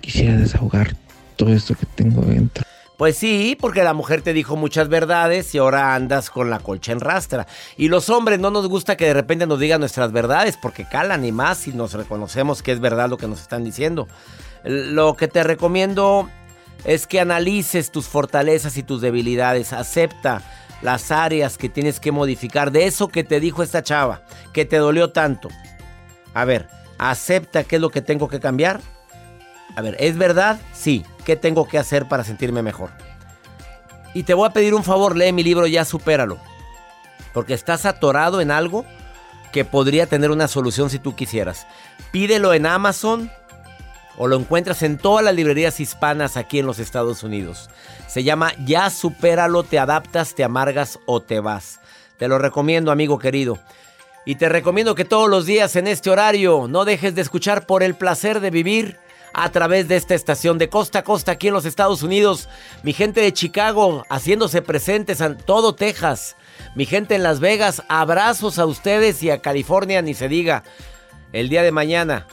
quisiera 0.00 0.36
desahogar 0.36 0.96
todo 1.36 1.52
esto 1.52 1.74
que 1.74 1.86
tengo 1.86 2.22
dentro. 2.22 2.64
Pues 2.96 3.16
sí, 3.16 3.56
porque 3.60 3.82
la 3.82 3.92
mujer 3.92 4.22
te 4.22 4.32
dijo 4.32 4.54
muchas 4.54 4.88
verdades 4.88 5.52
y 5.54 5.58
ahora 5.58 5.96
andas 5.96 6.30
con 6.30 6.48
la 6.48 6.60
colcha 6.60 6.92
en 6.92 7.00
rastra. 7.00 7.46
Y 7.76 7.88
los 7.88 8.08
hombres 8.08 8.38
no 8.38 8.50
nos 8.52 8.68
gusta 8.68 8.96
que 8.96 9.06
de 9.06 9.14
repente 9.14 9.48
nos 9.48 9.58
digan 9.58 9.80
nuestras 9.80 10.12
verdades 10.12 10.56
porque 10.56 10.84
calan 10.84 11.24
y 11.24 11.32
más 11.32 11.58
si 11.58 11.72
nos 11.72 11.94
reconocemos 11.94 12.62
que 12.62 12.70
es 12.70 12.78
verdad 12.78 13.08
lo 13.08 13.16
que 13.16 13.26
nos 13.26 13.40
están 13.40 13.64
diciendo. 13.64 14.06
Lo 14.62 15.16
que 15.16 15.26
te 15.26 15.42
recomiendo 15.42 16.30
es 16.84 17.08
que 17.08 17.18
analices 17.18 17.90
tus 17.90 18.06
fortalezas 18.06 18.76
y 18.76 18.84
tus 18.84 19.00
debilidades. 19.00 19.72
Acepta 19.72 20.42
las 20.80 21.10
áreas 21.10 21.58
que 21.58 21.68
tienes 21.68 21.98
que 21.98 22.12
modificar 22.12 22.70
de 22.70 22.86
eso 22.86 23.08
que 23.08 23.24
te 23.24 23.40
dijo 23.40 23.64
esta 23.64 23.82
chava, 23.82 24.22
que 24.52 24.64
te 24.64 24.76
dolió 24.76 25.10
tanto. 25.10 25.48
A 26.32 26.44
ver, 26.44 26.68
acepta 26.98 27.64
qué 27.64 27.76
es 27.76 27.82
lo 27.82 27.90
que 27.90 28.02
tengo 28.02 28.28
que 28.28 28.38
cambiar. 28.38 28.80
A 29.76 29.82
ver, 29.82 29.96
¿es 29.98 30.16
verdad? 30.16 30.60
Sí. 30.72 31.04
¿Qué 31.24 31.36
tengo 31.36 31.66
que 31.66 31.78
hacer 31.78 32.06
para 32.06 32.24
sentirme 32.24 32.62
mejor? 32.62 32.90
Y 34.12 34.22
te 34.22 34.34
voy 34.34 34.48
a 34.48 34.52
pedir 34.52 34.74
un 34.74 34.84
favor, 34.84 35.16
lee 35.16 35.32
mi 35.32 35.42
libro 35.42 35.66
Ya 35.66 35.84
Supéralo. 35.84 36.38
Porque 37.32 37.54
estás 37.54 37.84
atorado 37.84 38.40
en 38.40 38.50
algo 38.50 38.84
que 39.52 39.64
podría 39.64 40.06
tener 40.06 40.30
una 40.30 40.48
solución 40.48 40.90
si 40.90 40.98
tú 40.98 41.16
quisieras. 41.16 41.66
Pídelo 42.12 42.54
en 42.54 42.66
Amazon 42.66 43.30
o 44.16 44.28
lo 44.28 44.36
encuentras 44.36 44.82
en 44.82 44.98
todas 44.98 45.24
las 45.24 45.34
librerías 45.34 45.80
hispanas 45.80 46.36
aquí 46.36 46.60
en 46.60 46.66
los 46.66 46.78
Estados 46.78 47.22
Unidos. 47.22 47.70
Se 48.06 48.22
llama 48.22 48.52
Ya 48.64 48.90
Supéralo, 48.90 49.64
te 49.64 49.78
adaptas, 49.78 50.34
te 50.34 50.44
amargas 50.44 51.00
o 51.06 51.20
te 51.20 51.40
vas. 51.40 51.80
Te 52.18 52.28
lo 52.28 52.38
recomiendo, 52.38 52.92
amigo 52.92 53.18
querido. 53.18 53.58
Y 54.24 54.36
te 54.36 54.48
recomiendo 54.48 54.94
que 54.94 55.04
todos 55.04 55.28
los 55.28 55.46
días 55.46 55.74
en 55.76 55.86
este 55.86 56.10
horario 56.10 56.66
no 56.68 56.84
dejes 56.84 57.14
de 57.14 57.22
escuchar 57.22 57.66
por 57.66 57.82
el 57.82 57.94
placer 57.94 58.40
de 58.40 58.50
vivir 58.50 58.98
a 59.34 59.50
través 59.50 59.88
de 59.88 59.96
esta 59.96 60.14
estación 60.14 60.56
de 60.58 60.68
costa 60.68 61.00
a 61.00 61.04
costa 61.04 61.32
aquí 61.32 61.48
en 61.48 61.54
los 61.54 61.66
Estados 61.66 62.02
Unidos. 62.02 62.48
Mi 62.82 62.92
gente 62.92 63.20
de 63.20 63.32
Chicago 63.32 64.04
haciéndose 64.08 64.62
presentes 64.62 65.20
en 65.20 65.36
todo 65.36 65.74
Texas. 65.74 66.36
Mi 66.74 66.86
gente 66.86 67.16
en 67.16 67.22
Las 67.22 67.40
Vegas, 67.40 67.82
abrazos 67.88 68.58
a 68.58 68.66
ustedes 68.66 69.22
y 69.22 69.30
a 69.30 69.42
California, 69.42 70.00
ni 70.02 70.14
se 70.14 70.28
diga. 70.28 70.62
El 71.32 71.48
día 71.48 71.62
de 71.62 71.72
mañana 71.72 72.26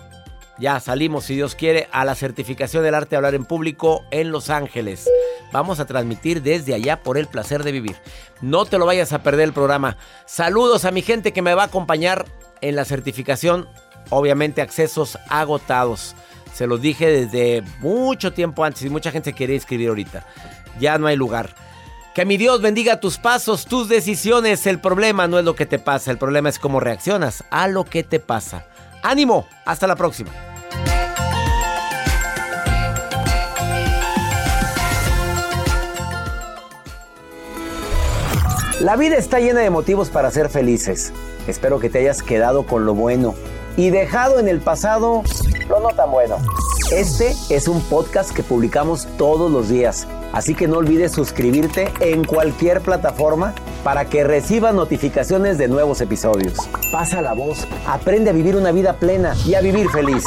ya 0.62 0.80
salimos, 0.80 1.26
si 1.26 1.36
Dios 1.36 1.56
quiere, 1.56 1.90
a 1.92 2.06
la 2.06 2.14
certificación 2.14 2.84
del 2.84 2.94
arte 2.94 3.10
de 3.10 3.16
hablar 3.16 3.34
en 3.34 3.46
público 3.46 4.06
en 4.12 4.32
Los 4.32 4.52
Ángeles. 4.52 5.10
Vamos 5.52 5.80
a 5.80 5.86
transmitir 5.86 6.44
desde 6.44 6.76
allá 6.76 7.02
por 7.02 7.18
el 7.18 7.28
placer 7.28 7.64
de 7.64 7.72
vivir. 7.72 7.98
No 8.42 8.66
te 8.66 8.78
lo 8.78 8.86
vayas 8.86 9.12
a 9.12 9.24
perder 9.24 9.46
el 9.46 9.54
programa. 9.54 9.98
Saludos 10.28 10.86
a 10.86 10.92
mi 10.92 11.02
gente 11.02 11.34
que 11.34 11.42
me 11.42 11.56
va 11.56 11.64
a 11.64 11.66
acompañar 11.66 12.26
en 12.62 12.76
la 12.76 12.86
certificación. 12.86 13.68
Obviamente 14.12 14.62
accesos 14.62 15.18
agotados. 15.30 16.16
Se 16.54 16.68
los 16.68 16.82
dije 16.82 17.08
desde 17.08 17.64
mucho 17.80 18.34
tiempo 18.34 18.64
antes 18.64 18.84
y 18.84 18.90
mucha 18.90 19.12
gente 19.12 19.34
quería 19.34 19.56
inscribir 19.56 19.90
ahorita. 19.90 20.26
Ya 20.80 20.98
no 20.98 21.08
hay 21.08 21.16
lugar. 21.16 21.56
Que 22.14 22.26
mi 22.26 22.36
Dios 22.36 22.62
bendiga 22.62 23.00
tus 23.00 23.18
pasos, 23.18 23.66
tus 23.66 23.88
decisiones. 23.88 24.68
El 24.68 24.80
problema 24.80 25.28
no 25.28 25.40
es 25.40 25.46
lo 25.46 25.56
que 25.56 25.66
te 25.66 25.80
pasa, 25.80 26.12
el 26.12 26.18
problema 26.18 26.50
es 26.50 26.60
cómo 26.60 26.80
reaccionas 26.80 27.46
a 27.50 27.68
lo 27.68 27.86
que 27.86 28.04
te 28.04 28.20
pasa. 28.20 28.66
Ánimo, 29.02 29.48
hasta 29.66 29.88
la 29.88 29.96
próxima. 29.96 30.32
La 38.82 38.96
vida 38.96 39.16
está 39.16 39.40
llena 39.40 39.62
de 39.62 39.70
motivos 39.70 40.10
para 40.10 40.32
ser 40.32 40.50
felices. 40.50 41.14
Espero 41.48 41.80
que 41.80 41.90
te 41.90 42.00
hayas 42.00 42.24
quedado 42.24 42.66
con 42.66 42.86
lo 42.86 42.94
bueno 42.94 43.36
y 43.77 43.89
dejado 43.89 44.39
en 44.39 44.47
el 44.47 44.60
pasado 44.60 45.23
lo 45.69 45.79
no 45.79 45.89
tan 45.89 46.12
bueno. 46.12 46.38
Este 46.91 47.34
es 47.49 47.67
un 47.67 47.81
podcast 47.81 48.31
que 48.31 48.43
publicamos 48.43 49.07
todos 49.17 49.49
los 49.49 49.69
días, 49.69 50.07
así 50.34 50.55
que 50.55 50.67
no 50.67 50.77
olvides 50.77 51.13
suscribirte 51.13 51.89
en 52.01 52.25
cualquier 52.25 52.81
plataforma 52.81 53.53
para 53.84 54.05
que 54.05 54.23
recibas 54.23 54.73
notificaciones 54.73 55.57
de 55.57 55.67
nuevos 55.67 56.01
episodios. 56.01 56.53
Pasa 56.91 57.21
la 57.21 57.34
voz, 57.34 57.65
aprende 57.88 58.29
a 58.29 58.34
vivir 58.34 58.55
una 58.57 58.71
vida 58.71 58.93
plena 58.93 59.36
y 59.45 59.53
a 59.53 59.62
vivir 59.62 59.89
feliz. 59.89 60.25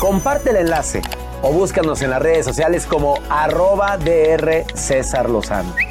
Comparte 0.00 0.50
el 0.50 0.56
enlace 0.56 1.02
o 1.42 1.52
búscanos 1.52 2.00
en 2.02 2.10
las 2.10 2.22
redes 2.22 2.46
sociales 2.46 2.86
como 2.86 3.18
arroba 3.28 3.98
DR 3.98 4.64
César 4.74 5.28
Lozano. 5.28 5.74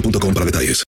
boostmobile.com 0.00 0.34
para 0.34 0.44
detalles. 0.44 0.87